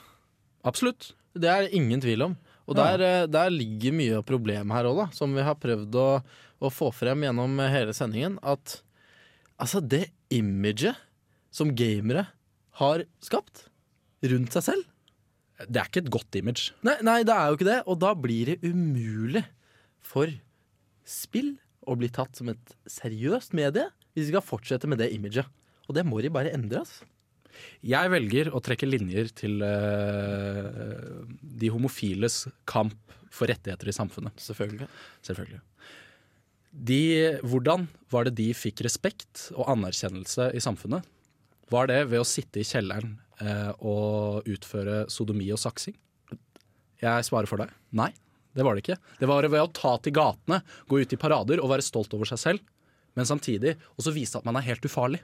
Absolutt. 0.66 1.12
Det 1.36 1.50
er 1.50 1.66
det 1.66 1.76
ingen 1.76 2.00
tvil 2.02 2.30
om. 2.30 2.36
Og 2.70 2.76
der, 2.78 3.02
eh, 3.02 3.26
der 3.26 3.50
ligger 3.50 3.94
mye 3.96 4.18
av 4.20 4.26
problemet 4.28 4.76
her 4.76 4.86
òg. 4.86 5.00
Som 5.16 5.34
vi 5.34 5.42
har 5.42 5.58
prøvd 5.58 5.96
å, 5.98 6.08
å 6.62 6.70
få 6.70 6.92
frem 6.94 7.24
gjennom 7.26 7.58
hele 7.72 7.94
sendingen. 7.96 8.36
At 8.46 8.76
altså, 9.58 9.82
det 9.82 10.12
imaget 10.30 10.98
som 11.50 11.72
gamere 11.74 12.28
har 12.78 13.02
skapt 13.24 13.66
rundt 14.30 14.54
seg 14.54 14.62
selv 14.62 15.66
Det 15.66 15.80
er 15.80 15.88
ikke 15.90 16.04
et 16.04 16.12
godt 16.14 16.36
image. 16.38 16.70
Nei, 16.86 16.94
nei, 17.04 17.18
det 17.26 17.34
er 17.34 17.50
jo 17.50 17.58
ikke 17.58 17.68
det. 17.68 17.80
Og 17.90 17.98
da 18.00 18.14
blir 18.16 18.52
det 18.52 18.60
umulig 18.62 19.42
for 20.00 20.30
spill 21.04 21.56
å 21.90 21.98
bli 21.98 22.10
tatt 22.12 22.38
som 22.38 22.50
et 22.52 22.76
seriøst 22.90 23.56
medie 23.58 23.88
hvis 24.14 24.28
vi 24.28 24.32
skal 24.32 24.44
fortsette 24.44 24.88
med 24.90 25.00
det 25.02 25.10
imaget. 25.14 25.48
Og 25.88 25.96
det 25.96 26.06
må 26.06 26.20
de 26.22 26.30
bare 26.32 26.52
endre, 26.54 26.84
altså. 26.84 27.06
Jeg 27.84 28.12
velger 28.12 28.50
å 28.54 28.60
trekke 28.64 28.88
linjer 28.88 29.30
til 29.36 29.60
uh, 29.64 31.26
de 31.40 31.70
homofiles 31.72 32.44
kamp 32.68 33.16
for 33.34 33.50
rettigheter 33.50 33.90
i 33.90 33.94
samfunnet. 33.94 34.36
Selvfølgelig. 34.40 34.88
Selvfølgelig. 35.26 35.60
De, 36.70 37.02
hvordan 37.42 37.88
var 38.12 38.28
det 38.28 38.36
de 38.38 38.48
fikk 38.54 38.84
respekt 38.86 39.48
og 39.56 39.66
anerkjennelse 39.74 40.52
i 40.54 40.62
samfunnet? 40.62 41.06
Var 41.70 41.90
det 41.90 42.00
ved 42.12 42.22
å 42.22 42.28
sitte 42.28 42.62
i 42.62 42.66
kjelleren 42.66 43.16
uh, 43.42 43.72
og 43.78 44.48
utføre 44.50 45.04
sodomi 45.10 45.50
og 45.54 45.60
saksing? 45.62 45.98
Jeg 47.00 47.26
svarer 47.26 47.48
for 47.50 47.62
deg. 47.62 47.72
Nei, 47.96 48.12
det 48.56 48.64
var 48.66 48.74
det 48.76 48.82
ikke. 48.84 48.98
Det 49.20 49.28
var 49.30 49.46
ved 49.48 49.60
å 49.62 49.68
ta 49.76 49.96
til 50.02 50.12
gatene, 50.16 50.60
gå 50.90 51.00
ut 51.02 51.12
i 51.14 51.18
parader 51.20 51.62
og 51.62 51.70
være 51.72 51.84
stolt 51.86 52.14
over 52.16 52.28
seg 52.30 52.38
selv, 52.42 52.60
men 53.18 53.26
samtidig 53.26 53.76
også 53.98 54.12
vise 54.14 54.38
at 54.38 54.44
man 54.46 54.56
er 54.60 54.66
helt 54.66 54.84
ufarlig. 54.86 55.20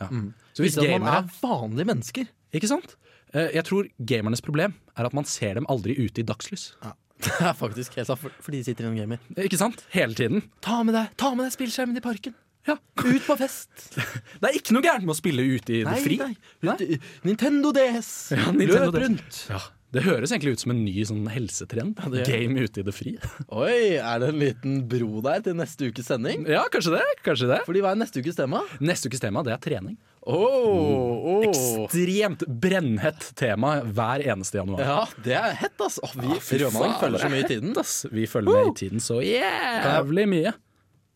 Ja. 0.00 0.08
Så 0.54 0.62
hvis 0.64 0.76
gamere 0.78 1.00
man 1.02 1.24
er 1.24 1.30
vanlige 1.42 1.88
mennesker. 1.90 2.28
Ikke 2.54 2.68
sant? 2.70 2.94
Eh, 3.34 3.50
Jeg 3.58 3.64
tror 3.68 3.88
gamernes 3.98 4.40
problem 4.40 4.74
er 4.96 5.04
at 5.08 5.12
man 5.14 5.24
ser 5.28 5.54
dem 5.58 5.66
aldri 5.68 5.96
ute 5.98 6.22
i 6.22 6.26
dagslys. 6.26 6.72
Det 7.18 7.32
er 7.42 7.52
faktisk 7.58 7.96
helt 7.98 8.06
sant, 8.06 8.20
for- 8.22 8.30
fordi 8.46 8.60
de 8.60 8.64
sitter 8.70 8.86
i 8.86 8.88
en 8.92 8.94
gamer. 9.00 9.18
Ikke 9.42 9.58
sant? 9.58 9.80
Hele 9.90 10.14
tiden. 10.14 10.44
Ta 10.62 10.84
med 10.86 10.94
deg, 10.94 11.08
ta 11.18 11.32
med 11.34 11.48
deg 11.48 11.56
spillskjermen 11.56 11.98
i 11.98 12.04
parken! 12.04 12.36
Ja. 12.68 12.76
Ut 13.00 13.24
på 13.26 13.34
fest! 13.40 13.70
Det 14.40 14.46
er 14.52 14.54
ikke 14.60 14.74
noe 14.76 14.84
gærent 14.86 15.02
med 15.08 15.14
å 15.14 15.18
spille 15.18 15.42
ute 15.42 15.80
i 15.80 15.82
det 15.82 15.96
fri. 16.04 16.18
nei. 16.22 16.36
nei. 16.68 16.98
Nintendo 17.26 17.72
DS! 17.74 18.10
Ja, 18.36 18.52
Nintendo 18.54 18.92
Løp 18.92 19.00
rundt! 19.02 19.40
Ja, 19.50 19.58
det 19.94 20.02
høres 20.04 20.32
egentlig 20.34 20.52
ut 20.58 20.62
som 20.64 20.72
en 20.74 20.82
ny 20.84 20.92
sånn 21.08 21.24
helsetrend. 21.32 22.00
Ja. 22.12 22.24
Game 22.28 22.60
ute 22.60 22.82
i 22.82 22.84
det 22.84 22.92
fri. 22.92 23.14
Oi, 23.62 23.96
er 23.96 24.20
det 24.20 24.28
en 24.34 24.40
liten 24.42 24.74
bro 24.90 25.22
der 25.24 25.40
til 25.46 25.56
neste 25.56 25.88
ukes 25.88 26.10
sending? 26.10 26.44
Ja, 26.50 26.66
kanskje 26.72 26.98
det. 26.98 27.04
kanskje 27.24 27.48
det. 27.48 27.62
Fordi 27.68 27.80
hva 27.84 27.94
er 27.94 28.00
neste 28.02 28.20
ukes 28.20 28.36
tema? 28.36 28.60
Neste 28.84 29.08
ukes 29.08 29.22
tema 29.24 29.40
det 29.46 29.54
er 29.56 29.62
trening. 29.64 29.96
Oh, 30.28 31.40
Ekstremt 31.46 32.42
brennhett 32.60 33.30
tema 33.38 33.78
hver 33.86 34.20
eneste 34.28 34.58
januar. 34.60 34.82
Ja, 34.84 34.98
det 35.24 35.36
er 35.38 35.54
hett, 35.56 35.78
altså. 35.80 36.04
Oh, 36.04 36.12
vi 36.20 36.36
fy 36.44 36.58
faen, 36.66 36.98
følger 37.00 37.22
så 37.24 37.30
mye 37.32 37.46
i 37.46 37.48
tiden. 37.48 37.72
Ass, 37.80 37.94
vi 38.12 38.26
følger 38.28 38.58
med 38.58 38.68
i 38.74 38.76
tiden 38.82 39.00
så 39.00 39.22
jævlig 39.24 40.26
mye. 40.28 40.52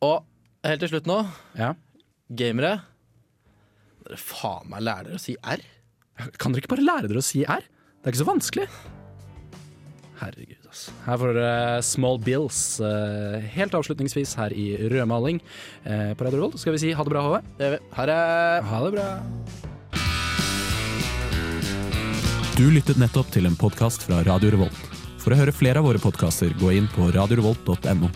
Og 0.09 0.25
helt 0.65 0.81
til 0.87 0.95
slutt 0.95 1.11
nå, 1.11 1.19
Ja. 1.61 1.75
gamere 2.33 2.73
Dere 4.03 4.17
faen 4.19 4.67
meg 4.73 4.81
lærer 4.83 5.11
dere 5.13 5.21
å 5.21 5.23
si 5.23 5.37
R. 5.45 5.61
Kan 6.41 6.55
dere 6.57 6.65
ikke 6.65 6.73
bare 6.73 6.87
lære 6.89 7.11
dere 7.13 7.21
å 7.21 7.27
si 7.27 7.45
R? 7.45 7.69
Det 8.03 8.09
er 8.11 8.17
ikke 8.17 8.19
så 8.19 8.27
vanskelig. 8.27 8.65
Herregud, 10.19 10.65
altså. 10.67 10.95
Her 11.05 11.19
får 11.21 11.37
dere 11.37 11.83
Small 11.87 12.17
Bills 12.19 12.59
eh, 12.83 13.45
helt 13.55 13.77
avslutningsvis 13.79 14.33
her 14.41 14.51
i 14.59 14.65
rødmaling 14.91 15.39
eh, 15.87 16.11
på 16.19 16.27
Radio 16.27 16.41
Revolt. 16.41 16.59
Skal 16.59 16.75
vi 16.75 16.81
si 16.83 16.91
ha 16.99 17.07
det 17.07 17.13
bra, 17.15 17.23
Håvard? 17.29 17.47
Det 17.61 17.69
gjør 17.69 17.77
vi. 17.77 17.81
Ha 17.95 18.07
det. 18.11 18.19
Ha 18.73 18.81
det 18.83 18.93
bra. 18.97 19.07
Du 22.59 22.67
lyttet 22.75 22.99
nettopp 22.99 23.31
til 23.35 23.47
en 23.47 23.55
podkast 23.59 24.03
fra 24.09 24.19
Radio 24.27 24.51
Revolt. 24.57 24.83
For 25.23 25.31
å 25.31 25.39
høre 25.39 25.55
flere 25.55 25.79
av 25.79 25.87
våre 25.87 26.03
podkaster, 26.03 26.51
gå 26.59 26.75
inn 26.75 26.91
på 26.91 27.07
radiorevolt.no. 27.15 28.11